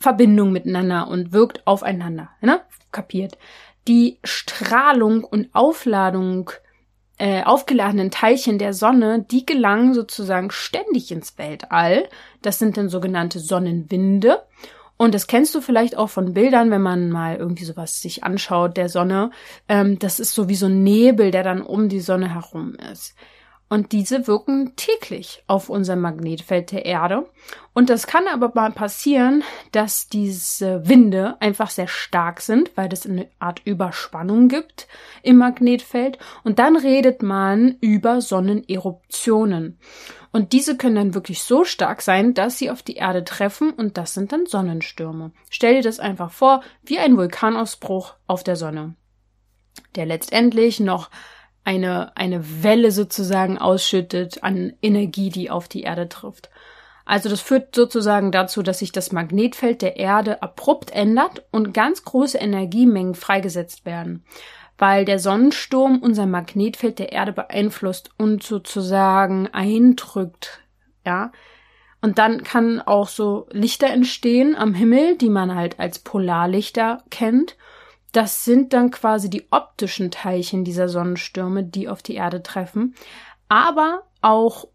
Verbindung 0.02 0.52
miteinander 0.52 1.08
und 1.08 1.32
wirkt 1.32 1.66
aufeinander. 1.66 2.30
Ne? 2.40 2.60
Kapiert. 2.90 3.38
Die 3.88 4.18
Strahlung 4.22 5.24
und 5.24 5.48
Aufladung 5.54 6.50
äh, 7.18 7.44
aufgeladenen 7.44 8.10
Teilchen 8.10 8.58
der 8.58 8.72
Sonne, 8.72 9.24
die 9.30 9.46
gelangen 9.46 9.94
sozusagen 9.94 10.50
ständig 10.50 11.12
ins 11.12 11.38
Weltall. 11.38 12.08
Das 12.42 12.58
sind 12.58 12.76
dann 12.76 12.88
sogenannte 12.88 13.38
Sonnenwinde. 13.38 14.42
Und 14.96 15.14
das 15.14 15.26
kennst 15.26 15.54
du 15.54 15.60
vielleicht 15.60 15.96
auch 15.96 16.10
von 16.10 16.32
Bildern, 16.32 16.70
wenn 16.70 16.82
man 16.82 17.10
mal 17.10 17.36
irgendwie 17.36 17.64
sowas 17.64 18.00
sich 18.00 18.24
anschaut 18.24 18.76
der 18.76 18.88
Sonne. 18.88 19.30
Ähm, 19.68 19.98
das 19.98 20.20
ist 20.20 20.34
so 20.34 20.48
wie 20.48 20.54
so 20.54 20.66
ein 20.66 20.82
Nebel, 20.82 21.30
der 21.30 21.42
dann 21.42 21.62
um 21.62 21.88
die 21.88 22.00
Sonne 22.00 22.32
herum 22.32 22.74
ist. 22.92 23.14
Und 23.72 23.92
diese 23.92 24.26
wirken 24.26 24.76
täglich 24.76 25.42
auf 25.46 25.70
unser 25.70 25.96
Magnetfeld 25.96 26.72
der 26.72 26.84
Erde. 26.84 27.30
Und 27.72 27.88
das 27.88 28.06
kann 28.06 28.28
aber 28.28 28.52
mal 28.54 28.70
passieren, 28.70 29.44
dass 29.70 30.08
diese 30.08 30.86
Winde 30.86 31.40
einfach 31.40 31.70
sehr 31.70 31.88
stark 31.88 32.42
sind, 32.42 32.70
weil 32.74 32.92
es 32.92 33.06
eine 33.06 33.30
Art 33.38 33.62
Überspannung 33.64 34.48
gibt 34.48 34.88
im 35.22 35.38
Magnetfeld. 35.38 36.18
Und 36.44 36.58
dann 36.58 36.76
redet 36.76 37.22
man 37.22 37.78
über 37.80 38.20
Sonneneruptionen. 38.20 39.78
Und 40.32 40.52
diese 40.52 40.76
können 40.76 40.96
dann 40.96 41.14
wirklich 41.14 41.42
so 41.42 41.64
stark 41.64 42.02
sein, 42.02 42.34
dass 42.34 42.58
sie 42.58 42.70
auf 42.70 42.82
die 42.82 42.96
Erde 42.96 43.24
treffen 43.24 43.70
und 43.70 43.96
das 43.96 44.12
sind 44.12 44.32
dann 44.32 44.44
Sonnenstürme. 44.44 45.32
Stell 45.48 45.76
dir 45.76 45.82
das 45.82 45.98
einfach 45.98 46.30
vor, 46.30 46.62
wie 46.82 46.98
ein 46.98 47.16
Vulkanausbruch 47.16 48.16
auf 48.26 48.44
der 48.44 48.56
Sonne, 48.56 48.96
der 49.96 50.04
letztendlich 50.04 50.78
noch 50.78 51.08
eine, 51.64 52.16
eine 52.16 52.62
Welle 52.62 52.90
sozusagen 52.90 53.58
ausschüttet 53.58 54.42
an 54.42 54.72
Energie, 54.82 55.30
die 55.30 55.50
auf 55.50 55.68
die 55.68 55.82
Erde 55.82 56.08
trifft. 56.08 56.50
Also 57.04 57.28
das 57.28 57.40
führt 57.40 57.74
sozusagen 57.74 58.30
dazu, 58.30 58.62
dass 58.62 58.78
sich 58.78 58.92
das 58.92 59.12
Magnetfeld 59.12 59.82
der 59.82 59.96
Erde 59.96 60.42
abrupt 60.42 60.92
ändert 60.92 61.44
und 61.50 61.74
ganz 61.74 62.04
große 62.04 62.38
Energiemengen 62.38 63.14
freigesetzt 63.14 63.84
werden, 63.84 64.24
weil 64.78 65.04
der 65.04 65.18
Sonnensturm 65.18 65.98
unser 65.98 66.26
Magnetfeld 66.26 66.98
der 66.98 67.12
Erde 67.12 67.32
beeinflusst 67.32 68.10
und 68.18 68.42
sozusagen 68.42 69.48
eindrückt, 69.48 70.60
ja. 71.04 71.32
Und 72.00 72.18
dann 72.18 72.42
kann 72.42 72.80
auch 72.80 73.06
so 73.06 73.46
Lichter 73.52 73.88
entstehen 73.88 74.56
am 74.56 74.74
Himmel, 74.74 75.16
die 75.16 75.30
man 75.30 75.54
halt 75.54 75.78
als 75.78 76.00
Polarlichter 76.00 77.04
kennt. 77.10 77.56
Das 78.12 78.44
sind 78.44 78.72
dann 78.72 78.90
quasi 78.90 79.30
die 79.30 79.46
optischen 79.50 80.10
Teilchen 80.10 80.64
dieser 80.64 80.88
Sonnenstürme, 80.88 81.64
die 81.64 81.88
auf 81.88 82.02
die 82.02 82.14
Erde 82.14 82.42
treffen. 82.42 82.94
Aber 83.48 84.02
auch 84.20 84.66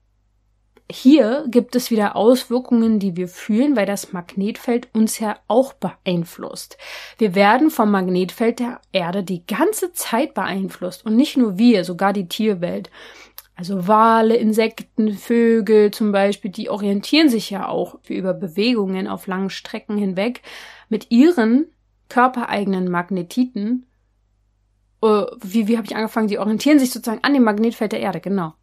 hier 0.90 1.46
gibt 1.50 1.76
es 1.76 1.92
wieder 1.92 2.16
Auswirkungen, 2.16 3.00
die 3.00 3.18
wir 3.18 3.28
fühlen, 3.28 3.76
weil 3.76 3.86
das 3.86 4.14
Magnetfeld 4.14 4.88
uns 4.94 5.20
ja 5.20 5.38
auch 5.48 5.74
beeinflusst. 5.74 6.78
Wir 7.18 7.36
werden 7.36 7.70
vom 7.72 7.92
Magnetfeld 7.92 8.60
der 8.60 8.80
Erde 8.94 9.24
die 9.24 9.46
ganze 9.46 9.92
Zeit 9.92 10.34
beeinflusst 10.34 11.06
und 11.06 11.16
nicht 11.16 11.36
nur 11.36 11.58
wir, 11.58 11.84
sogar 11.84 12.14
die 12.14 12.30
Tierwelt. 12.30 12.90
Also 13.56 13.88
Wale, 13.88 14.38
Insekten, 14.38 15.12
Vögel 15.14 15.92
zum 15.92 16.12
Beispiel, 16.12 16.52
die 16.52 16.70
orientieren 16.70 17.28
sich 17.28 17.50
ja 17.50 17.68
auch 17.68 17.98
über 18.08 18.34
Bewegungen 18.34 19.08
auf 19.08 19.28
langen 19.28 19.50
Strecken 19.50 19.98
hinweg 19.98 20.42
mit 20.90 21.12
ihren 21.12 21.66
körpereigenen 22.10 22.90
Magnetiten, 22.90 23.86
äh, 25.02 25.24
wie, 25.42 25.68
wie 25.68 25.78
habe 25.78 25.88
ich 25.88 25.96
angefangen, 25.96 26.28
die 26.28 26.40
orientieren 26.40 26.80
sich 26.80 26.92
sozusagen 26.92 27.24
an 27.24 27.34
dem 27.34 27.44
Magnetfeld 27.44 27.92
der 27.92 28.00
Erde, 28.00 28.20
genau. 28.20 28.54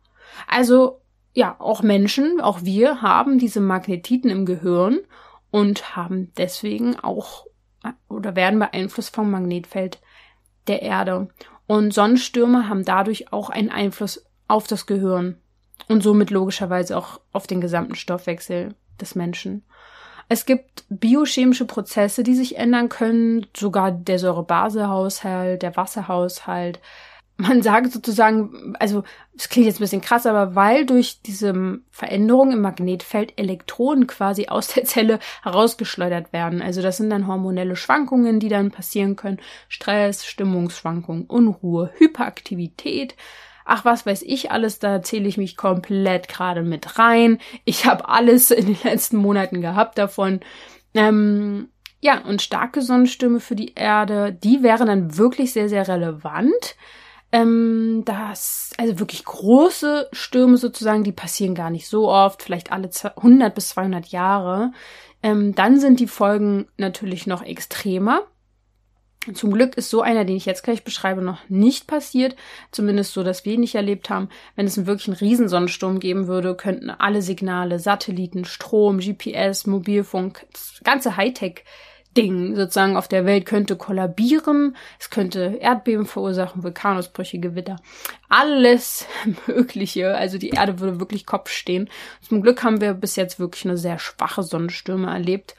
Also 0.48 1.00
ja, 1.32 1.56
auch 1.58 1.82
Menschen, 1.82 2.40
auch 2.40 2.62
wir 2.62 3.02
haben 3.02 3.38
diese 3.38 3.60
Magnetiten 3.60 4.30
im 4.30 4.46
Gehirn 4.46 5.00
und 5.50 5.96
haben 5.96 6.32
deswegen 6.36 6.98
auch 6.98 7.46
oder 8.08 8.34
werden 8.34 8.58
beeinflusst 8.58 9.14
vom 9.14 9.30
Magnetfeld 9.30 10.00
der 10.66 10.82
Erde. 10.82 11.28
Und 11.66 11.92
Sonnenstürme 11.92 12.68
haben 12.68 12.84
dadurch 12.84 13.32
auch 13.32 13.50
einen 13.50 13.70
Einfluss 13.70 14.24
auf 14.48 14.66
das 14.66 14.86
Gehirn 14.86 15.38
und 15.88 16.02
somit 16.02 16.30
logischerweise 16.30 16.96
auch 16.96 17.20
auf 17.32 17.46
den 17.46 17.60
gesamten 17.60 17.94
Stoffwechsel 17.94 18.74
des 19.00 19.14
Menschen. 19.14 19.64
Es 20.28 20.46
gibt 20.46 20.84
biochemische 20.88 21.66
Prozesse, 21.66 22.22
die 22.22 22.34
sich 22.34 22.56
ändern 22.56 22.88
können, 22.88 23.46
sogar 23.56 23.92
der 23.92 24.18
Säurebasehaushalt, 24.18 25.62
der 25.62 25.76
Wasserhaushalt. 25.76 26.80
Man 27.36 27.62
sagt 27.62 27.92
sozusagen, 27.92 28.74
also 28.78 29.02
es 29.36 29.48
klingt 29.48 29.66
jetzt 29.66 29.78
ein 29.78 29.84
bisschen 29.84 30.00
krass, 30.00 30.26
aber 30.26 30.54
weil 30.54 30.86
durch 30.86 31.20
diese 31.22 31.80
Veränderung 31.90 32.52
im 32.52 32.60
Magnetfeld 32.60 33.32
Elektronen 33.36 34.06
quasi 34.06 34.46
aus 34.48 34.68
der 34.68 34.84
Zelle 34.84 35.18
herausgeschleudert 35.42 36.32
werden. 36.32 36.62
Also 36.62 36.80
das 36.80 36.96
sind 36.96 37.10
dann 37.10 37.26
hormonelle 37.26 37.76
Schwankungen, 37.76 38.40
die 38.40 38.48
dann 38.48 38.70
passieren 38.70 39.16
können. 39.16 39.40
Stress, 39.68 40.24
Stimmungsschwankungen, 40.24 41.24
Unruhe, 41.24 41.90
Hyperaktivität, 41.96 43.16
ach 43.64 43.84
was 43.84 44.06
weiß 44.06 44.22
ich 44.22 44.50
alles, 44.50 44.78
da 44.78 45.02
zähle 45.02 45.28
ich 45.28 45.36
mich 45.36 45.56
komplett 45.56 46.28
gerade 46.28 46.62
mit 46.62 46.98
rein. 46.98 47.38
Ich 47.64 47.86
habe 47.86 48.08
alles 48.08 48.50
in 48.50 48.66
den 48.66 48.78
letzten 48.84 49.16
Monaten 49.16 49.60
gehabt 49.60 49.98
davon. 49.98 50.40
Ähm, 50.94 51.68
ja, 52.00 52.20
und 52.20 52.42
starke 52.42 52.82
Sonnenstürme 52.82 53.40
für 53.40 53.56
die 53.56 53.72
Erde, 53.74 54.32
die 54.32 54.62
wären 54.62 54.88
dann 54.88 55.16
wirklich 55.16 55.52
sehr, 55.52 55.68
sehr 55.68 55.88
relevant. 55.88 56.76
Ähm, 57.32 58.02
das, 58.04 58.72
also 58.76 59.00
wirklich 59.00 59.24
große 59.24 60.08
Stürme 60.12 60.56
sozusagen, 60.56 61.02
die 61.02 61.12
passieren 61.12 61.54
gar 61.54 61.70
nicht 61.70 61.88
so 61.88 62.08
oft, 62.08 62.42
vielleicht 62.42 62.70
alle 62.70 62.90
100 63.02 63.54
bis 63.54 63.70
200 63.70 64.06
Jahre. 64.08 64.72
Ähm, 65.22 65.54
dann 65.54 65.80
sind 65.80 65.98
die 65.98 66.06
Folgen 66.06 66.68
natürlich 66.76 67.26
noch 67.26 67.42
extremer. 67.42 68.22
Zum 69.32 69.52
Glück 69.52 69.76
ist 69.76 69.90
so 69.90 70.02
einer, 70.02 70.24
den 70.24 70.36
ich 70.36 70.44
jetzt 70.44 70.62
gleich 70.62 70.84
beschreibe, 70.84 71.22
noch 71.22 71.48
nicht 71.48 71.86
passiert. 71.86 72.36
Zumindest 72.70 73.14
so, 73.14 73.22
dass 73.22 73.44
wir 73.44 73.54
ihn 73.54 73.60
nicht 73.60 73.74
erlebt 73.74 74.10
haben. 74.10 74.28
Wenn 74.56 74.66
es 74.66 74.76
einen 74.76 74.86
wirklichen 74.86 75.14
Riesensonnensturm 75.14 76.00
geben 76.00 76.26
würde, 76.26 76.54
könnten 76.54 76.90
alle 76.90 77.22
Signale, 77.22 77.78
Satelliten, 77.78 78.44
Strom, 78.44 78.98
GPS, 78.98 79.66
Mobilfunk, 79.66 80.46
das 80.52 80.80
ganze 80.84 81.16
Hightech 81.16 81.64
Ding 82.16 82.54
sozusagen 82.54 82.96
auf 82.96 83.08
der 83.08 83.26
Welt 83.26 83.46
könnte 83.46 83.76
kollabieren, 83.76 84.76
es 84.98 85.10
könnte 85.10 85.58
Erdbeben 85.60 86.06
verursachen, 86.06 86.62
Vulkanausbrüche, 86.62 87.38
Gewitter, 87.38 87.76
alles 88.28 89.06
Mögliche. 89.46 90.14
Also 90.16 90.38
die 90.38 90.50
Erde 90.50 90.80
würde 90.80 91.00
wirklich 91.00 91.26
Kopf 91.26 91.50
stehen. 91.50 91.90
Zum 92.20 92.42
Glück 92.42 92.62
haben 92.62 92.80
wir 92.80 92.94
bis 92.94 93.16
jetzt 93.16 93.38
wirklich 93.38 93.64
eine 93.64 93.76
sehr 93.76 93.98
schwache 93.98 94.42
Sonnenstürme 94.42 95.10
erlebt 95.10 95.54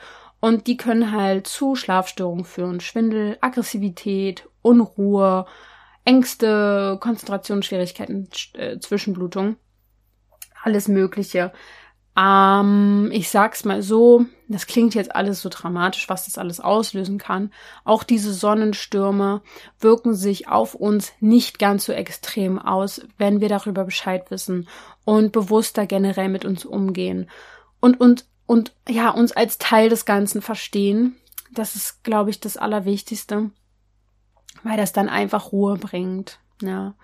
und 0.45 0.67
die 0.67 0.77
können 0.77 1.11
halt 1.11 1.47
zu 1.47 1.75
Schlafstörungen 1.75 2.45
führen. 2.45 2.79
Schwindel, 2.79 3.35
Aggressivität, 3.41 4.47
Unruhe, 4.61 5.47
Ängste, 6.03 6.99
Konzentrationsschwierigkeiten, 7.01 8.29
äh, 8.53 8.77
Zwischenblutung. 8.77 9.55
Alles 10.61 10.87
Mögliche. 10.87 11.51
Ähm, 12.15 13.09
ich 13.11 13.31
sag's 13.31 13.65
mal 13.65 13.81
so, 13.81 14.27
das 14.47 14.67
klingt 14.67 14.93
jetzt 14.93 15.15
alles 15.15 15.41
so 15.41 15.49
dramatisch, 15.49 16.09
was 16.09 16.25
das 16.25 16.37
alles 16.37 16.59
auslösen 16.59 17.17
kann. 17.17 17.51
Auch 17.83 18.03
diese 18.03 18.31
Sonnenstürme 18.31 19.41
wirken 19.79 20.13
sich 20.13 20.47
auf 20.47 20.75
uns 20.75 21.11
nicht 21.21 21.57
ganz 21.57 21.85
so 21.85 21.91
extrem 21.91 22.59
aus, 22.59 23.01
wenn 23.17 23.41
wir 23.41 23.49
darüber 23.49 23.83
Bescheid 23.83 24.29
wissen 24.29 24.69
und 25.05 25.31
bewusster 25.31 25.87
generell 25.87 26.29
mit 26.29 26.45
uns 26.45 26.65
umgehen. 26.65 27.31
Und, 27.79 27.99
und 27.99 28.25
und 28.45 28.73
ja, 28.87 29.09
uns 29.09 29.31
als 29.31 29.57
Teil 29.57 29.89
des 29.89 30.05
Ganzen 30.05 30.41
verstehen. 30.41 31.15
Das 31.51 31.75
ist, 31.75 32.03
glaube 32.03 32.29
ich, 32.29 32.39
das 32.39 32.57
Allerwichtigste, 32.57 33.49
weil 34.63 34.77
das 34.77 34.93
dann 34.93 35.09
einfach 35.09 35.51
Ruhe 35.51 35.77
bringt. 35.77 36.39
Ja. 36.61 36.95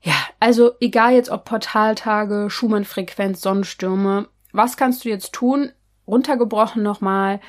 Ja, 0.00 0.14
also 0.38 0.72
egal 0.80 1.14
jetzt 1.14 1.30
ob 1.30 1.44
Portaltage, 1.44 2.50
Schumann-Frequenz, 2.50 3.40
Sonnenstürme, 3.40 4.28
was 4.52 4.76
kannst 4.76 5.04
du 5.04 5.08
jetzt 5.08 5.32
tun? 5.32 5.72
Runtergebrochen 6.06 6.82
nochmal. 6.82 7.40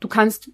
Du 0.00 0.08
kannst 0.08 0.50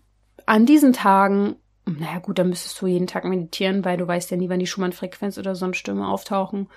an 0.47 0.67
diesen 0.67 0.93
Tagen, 0.93 1.57
naja 1.85 2.19
gut, 2.19 2.39
dann 2.39 2.49
müsstest 2.49 2.81
du 2.81 2.87
jeden 2.87 3.07
Tag 3.07 3.25
meditieren, 3.25 3.85
weil 3.85 3.97
du 3.97 4.07
weißt 4.07 4.31
ja 4.31 4.37
nie, 4.37 4.49
wann 4.49 4.59
die 4.59 4.67
Schumann-Frequenz 4.67 5.39
oder 5.39 5.55
Sonnenstürme 5.55 6.09
auftauchen. 6.09 6.69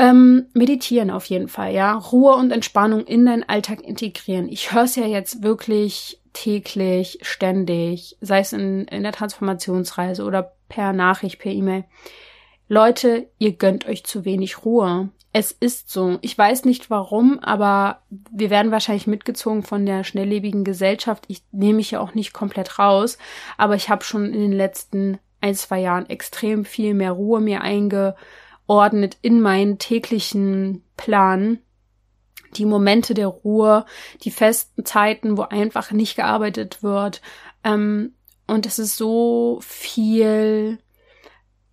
Ähm, 0.00 0.46
meditieren 0.54 1.10
auf 1.10 1.26
jeden 1.26 1.48
Fall, 1.48 1.74
ja. 1.74 1.92
Ruhe 1.92 2.34
und 2.34 2.52
Entspannung 2.52 3.04
in 3.04 3.26
deinen 3.26 3.46
Alltag 3.46 3.82
integrieren. 3.82 4.48
Ich 4.48 4.72
höre 4.72 4.84
es 4.84 4.96
ja 4.96 5.04
jetzt 5.04 5.42
wirklich 5.42 6.22
täglich, 6.32 7.18
ständig, 7.20 8.16
sei 8.22 8.40
es 8.40 8.54
in, 8.54 8.86
in 8.86 9.02
der 9.02 9.12
Transformationsreise 9.12 10.24
oder 10.24 10.54
per 10.70 10.94
Nachricht, 10.94 11.38
per 11.38 11.52
E-Mail. 11.52 11.84
Leute, 12.66 13.26
ihr 13.36 13.52
gönnt 13.52 13.86
euch 13.86 14.02
zu 14.04 14.24
wenig 14.24 14.64
Ruhe. 14.64 15.10
Es 15.34 15.52
ist 15.52 15.90
so. 15.90 16.16
Ich 16.22 16.36
weiß 16.36 16.64
nicht 16.64 16.88
warum, 16.88 17.38
aber 17.40 18.00
wir 18.30 18.48
werden 18.48 18.72
wahrscheinlich 18.72 19.06
mitgezogen 19.06 19.62
von 19.62 19.84
der 19.84 20.02
schnelllebigen 20.04 20.64
Gesellschaft. 20.64 21.24
Ich 21.28 21.42
nehme 21.52 21.74
mich 21.74 21.90
ja 21.90 22.00
auch 22.00 22.14
nicht 22.14 22.32
komplett 22.32 22.78
raus, 22.78 23.18
aber 23.58 23.74
ich 23.74 23.90
habe 23.90 24.02
schon 24.02 24.24
in 24.32 24.40
den 24.40 24.52
letzten 24.52 25.18
ein, 25.42 25.54
zwei 25.54 25.80
Jahren 25.80 26.08
extrem 26.08 26.64
viel 26.64 26.94
mehr 26.94 27.12
Ruhe 27.12 27.42
mir 27.42 27.60
einge 27.60 28.14
ordnet 28.70 29.18
in 29.20 29.40
meinen 29.40 29.78
täglichen 29.78 30.84
Plan 30.96 31.58
die 32.54 32.66
Momente 32.66 33.14
der 33.14 33.26
Ruhe, 33.26 33.84
die 34.22 34.30
festen 34.30 34.84
Zeiten, 34.84 35.36
wo 35.36 35.42
einfach 35.42 35.90
nicht 35.90 36.14
gearbeitet 36.14 36.80
wird. 36.82 37.20
Ähm, 37.64 38.14
und 38.46 38.66
es 38.66 38.78
ist 38.78 38.96
so 38.96 39.58
viel 39.60 40.78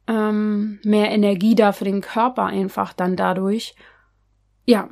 ähm, 0.07 0.79
mehr 0.83 1.11
Energie 1.11 1.53
da 1.53 1.71
für 1.71 1.85
den 1.85 2.01
Körper 2.01 2.45
einfach 2.45 2.93
dann 2.93 3.15
dadurch. 3.15 3.75
Ja, 4.65 4.89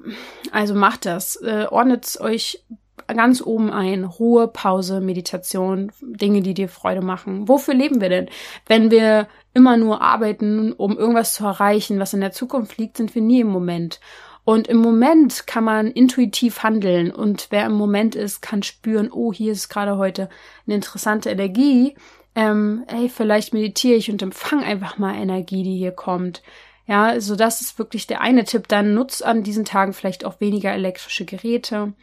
also 0.51 0.75
macht 0.75 1.07
das. 1.07 1.37
Äh, 1.37 1.65
ordnet 1.71 2.19
euch 2.21 2.63
ganz 3.07 3.41
oben 3.41 3.71
ein. 3.71 4.03
Ruhe, 4.03 4.47
Pause, 4.47 5.01
Meditation, 5.01 5.91
Dinge, 6.01 6.41
die 6.41 6.53
dir 6.53 6.69
Freude 6.69 7.01
machen. 7.01 7.47
Wofür 7.47 7.73
leben 7.73 7.99
wir 7.99 8.09
denn? 8.09 8.29
Wenn 8.67 8.91
wir 8.91 9.27
immer 9.55 9.77
nur 9.77 10.01
arbeiten, 10.01 10.73
um 10.73 10.97
irgendwas 10.97 11.33
zu 11.33 11.45
erreichen, 11.45 11.99
was 11.99 12.13
in 12.13 12.21
der 12.21 12.31
Zukunft 12.31 12.77
liegt, 12.77 12.97
sind 12.97 13.15
wir 13.15 13.21
nie 13.21 13.39
im 13.39 13.47
Moment. 13.47 13.99
Und 14.43 14.67
im 14.67 14.77
Moment 14.77 15.47
kann 15.47 15.63
man 15.63 15.87
intuitiv 15.89 16.61
handeln 16.61 17.09
und 17.09 17.47
wer 17.49 17.65
im 17.65 17.73
Moment 17.73 18.13
ist, 18.13 18.41
kann 18.41 18.61
spüren, 18.61 19.09
oh, 19.11 19.33
hier 19.33 19.51
ist 19.51 19.69
gerade 19.69 19.97
heute 19.97 20.29
eine 20.67 20.75
interessante 20.75 21.31
Energie. 21.31 21.95
Ähm, 22.35 22.83
ey, 22.87 23.09
vielleicht 23.09 23.55
meditiere 23.55 23.95
ich 23.95 24.11
und 24.11 24.21
empfange 24.21 24.63
einfach 24.63 24.99
mal 24.99 25.15
Energie, 25.15 25.63
die 25.63 25.77
hier 25.77 25.93
kommt. 25.93 26.43
Ja, 26.85 27.05
also 27.05 27.35
das 27.35 27.61
ist 27.61 27.79
wirklich 27.79 28.05
der 28.05 28.21
eine 28.21 28.43
Tipp. 28.43 28.67
Dann 28.67 28.93
nutz 28.93 29.23
an 29.23 29.41
diesen 29.41 29.65
Tagen 29.65 29.93
vielleicht 29.93 30.25
auch 30.25 30.39
weniger 30.39 30.71
elektrische 30.71 31.25
Geräte. 31.25 31.93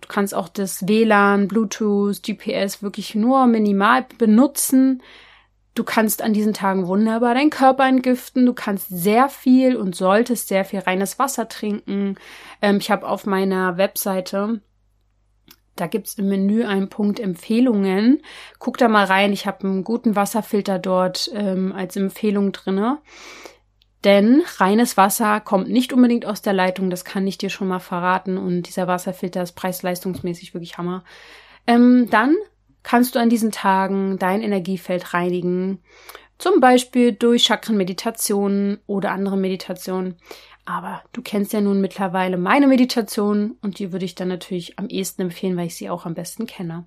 Du 0.00 0.08
kannst 0.08 0.34
auch 0.34 0.48
das 0.48 0.88
WLAN, 0.88 1.48
Bluetooth, 1.48 2.22
GPS 2.22 2.82
wirklich 2.82 3.14
nur 3.14 3.46
minimal 3.46 4.06
benutzen. 4.16 5.02
Du 5.74 5.84
kannst 5.84 6.20
an 6.20 6.34
diesen 6.34 6.52
Tagen 6.52 6.86
wunderbar 6.86 7.34
deinen 7.34 7.50
Körper 7.50 7.86
entgiften. 7.86 8.44
Du 8.44 8.52
kannst 8.52 8.88
sehr 8.90 9.28
viel 9.28 9.76
und 9.76 9.96
solltest 9.96 10.48
sehr 10.48 10.64
viel 10.64 10.80
reines 10.80 11.18
Wasser 11.18 11.48
trinken. 11.48 12.16
Ähm, 12.60 12.76
ich 12.78 12.90
habe 12.90 13.08
auf 13.08 13.24
meiner 13.24 13.78
Webseite, 13.78 14.60
da 15.76 15.86
gibt's 15.86 16.14
im 16.14 16.28
Menü 16.28 16.64
einen 16.64 16.90
Punkt 16.90 17.18
Empfehlungen. 17.20 18.22
Guck 18.58 18.76
da 18.76 18.88
mal 18.88 19.06
rein. 19.06 19.32
Ich 19.32 19.46
habe 19.46 19.66
einen 19.66 19.84
guten 19.84 20.14
Wasserfilter 20.14 20.78
dort 20.78 21.30
ähm, 21.34 21.72
als 21.72 21.96
Empfehlung 21.96 22.52
drinne. 22.52 22.98
Denn 24.04 24.42
reines 24.58 24.96
Wasser 24.96 25.40
kommt 25.40 25.70
nicht 25.70 25.92
unbedingt 25.92 26.26
aus 26.26 26.42
der 26.42 26.52
Leitung, 26.52 26.90
das 26.90 27.04
kann 27.04 27.26
ich 27.26 27.38
dir 27.38 27.50
schon 27.50 27.68
mal 27.68 27.78
verraten. 27.78 28.36
Und 28.36 28.62
dieser 28.64 28.88
Wasserfilter 28.88 29.42
ist 29.42 29.52
preis-leistungsmäßig 29.52 30.54
wirklich 30.54 30.76
Hammer. 30.76 31.04
Ähm, 31.66 32.08
dann 32.10 32.34
kannst 32.82 33.14
du 33.14 33.18
an 33.18 33.28
diesen 33.28 33.52
Tagen 33.52 34.18
dein 34.18 34.42
Energiefeld 34.42 35.14
reinigen. 35.14 35.80
Zum 36.38 36.60
Beispiel 36.60 37.12
durch 37.12 37.44
Chakrenmeditationen 37.44 38.80
oder 38.86 39.12
andere 39.12 39.36
Meditationen. 39.36 40.16
Aber 40.64 41.02
du 41.12 41.22
kennst 41.22 41.52
ja 41.52 41.60
nun 41.60 41.80
mittlerweile 41.80 42.36
meine 42.36 42.66
Meditation 42.66 43.56
und 43.62 43.78
die 43.78 43.92
würde 43.92 44.04
ich 44.04 44.14
dann 44.14 44.28
natürlich 44.28 44.78
am 44.78 44.88
ehesten 44.88 45.22
empfehlen, 45.22 45.56
weil 45.56 45.66
ich 45.66 45.76
sie 45.76 45.90
auch 45.90 46.06
am 46.06 46.14
besten 46.14 46.46
kenne. 46.46 46.86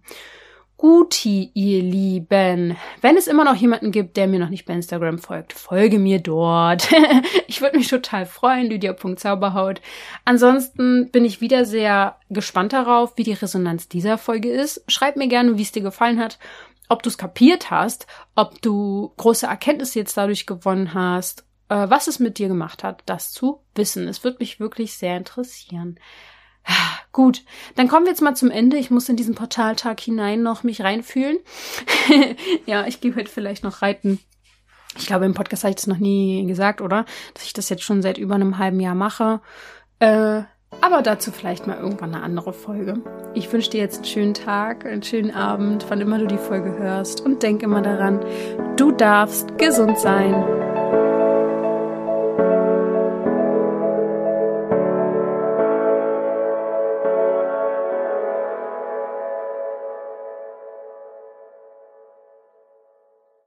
Guti, 0.78 1.52
ihr 1.54 1.82
Lieben. 1.82 2.76
Wenn 3.02 3.18
es 3.18 3.28
immer 3.28 3.46
noch 3.46 3.56
jemanden 3.56 3.92
gibt, 3.92 4.18
der 4.18 4.28
mir 4.28 4.40
noch 4.40 4.50
nicht 4.50 4.66
bei 4.66 4.74
Instagram 4.74 5.20
folgt, 5.20 5.54
folge 5.54 6.00
mir 6.00 6.20
dort. 6.20 6.90
ich 7.48 7.62
würde 7.62 7.78
mich 7.78 7.88
total 7.88 8.26
freuen, 8.26 8.70
lydia.zauberhaut. 8.70 9.82
Ansonsten 10.26 11.10
bin 11.12 11.24
ich 11.24 11.40
wieder 11.40 11.64
sehr 11.64 12.18
gespannt 12.30 12.74
darauf, 12.74 13.14
wie 13.16 13.24
die 13.24 13.34
Resonanz 13.34 13.88
dieser 13.88 14.18
Folge 14.18 14.50
ist. 14.50 14.84
Schreib 14.88 15.16
mir 15.16 15.28
gerne, 15.28 15.58
wie 15.58 15.64
es 15.64 15.72
dir 15.72 15.82
gefallen 15.82 16.20
hat, 16.20 16.40
ob 16.90 17.04
du 17.04 17.10
es 17.10 17.18
kapiert 17.18 17.72
hast, 17.72 18.06
ob 18.36 18.62
du 18.62 19.14
große 19.18 19.48
Erkenntnisse 19.48 20.00
jetzt 20.00 20.18
dadurch 20.18 20.46
gewonnen 20.46 20.94
hast, 20.94 21.46
äh, 21.70 21.90
was 21.90 22.08
es 22.08 22.20
mit 22.20 22.38
dir 22.38 22.50
gemacht 22.50 22.84
hat, 22.84 23.02
das 23.06 23.32
zu 23.32 23.62
wissen. 23.76 24.08
Es 24.08 24.24
würde 24.24 24.38
mich 24.40 24.60
wirklich 24.60 24.94
sehr 24.94 25.16
interessieren. 25.16 26.00
Gut, 27.12 27.44
dann 27.76 27.88
kommen 27.88 28.06
wir 28.06 28.12
jetzt 28.12 28.22
mal 28.22 28.36
zum 28.36 28.52
Ende. 28.52 28.78
Ich 28.78 28.92
muss 28.92 29.08
in 29.08 29.16
diesen 29.16 29.36
Portaltag 29.36 30.02
hinein 30.02 30.44
noch 30.44 30.64
mich 30.64 30.82
reinfühlen. 30.82 31.38
ja, 32.66 32.86
ich 32.88 33.00
gehe 33.00 33.16
heute 33.16 33.32
vielleicht 33.32 33.64
noch 33.64 33.82
reiten. 33.82 34.20
Ich 34.98 35.08
glaube, 35.08 35.26
im 35.26 35.34
Podcast 35.34 35.64
habe 35.64 35.70
ich 35.70 35.78
das 35.78 35.88
noch 35.88 35.98
nie 35.98 36.46
gesagt, 36.46 36.82
oder? 36.82 37.06
Dass 37.34 37.46
ich 37.46 37.54
das 37.54 37.70
jetzt 37.70 37.84
schon 37.84 38.02
seit 38.02 38.18
über 38.18 38.36
einem 38.36 38.58
halben 38.58 38.80
Jahr 38.80 38.96
mache. 38.96 39.42
Äh, 40.00 40.42
aber 40.82 41.02
dazu 41.02 41.32
vielleicht 41.32 41.68
mal 41.68 41.78
irgendwann 41.78 42.14
eine 42.14 42.24
andere 42.24 42.54
Folge. 42.54 43.02
Ich 43.34 43.52
wünsche 43.52 43.70
dir 43.70 43.80
jetzt 43.80 43.98
einen 43.98 44.06
schönen 44.06 44.34
Tag, 44.34 44.86
einen 44.86 45.04
schönen 45.04 45.32
Abend, 45.32 45.86
wann 45.90 46.02
immer 46.02 46.18
du 46.18 46.28
die 46.28 46.38
Folge 46.38 46.78
hörst. 46.78 47.22
Und 47.22 47.44
denk 47.44 47.64
immer 47.64 47.82
daran, 47.82 48.20
du 48.76 48.92
darfst 48.92 49.58
gesund 49.58 49.98
sein. 49.98 50.75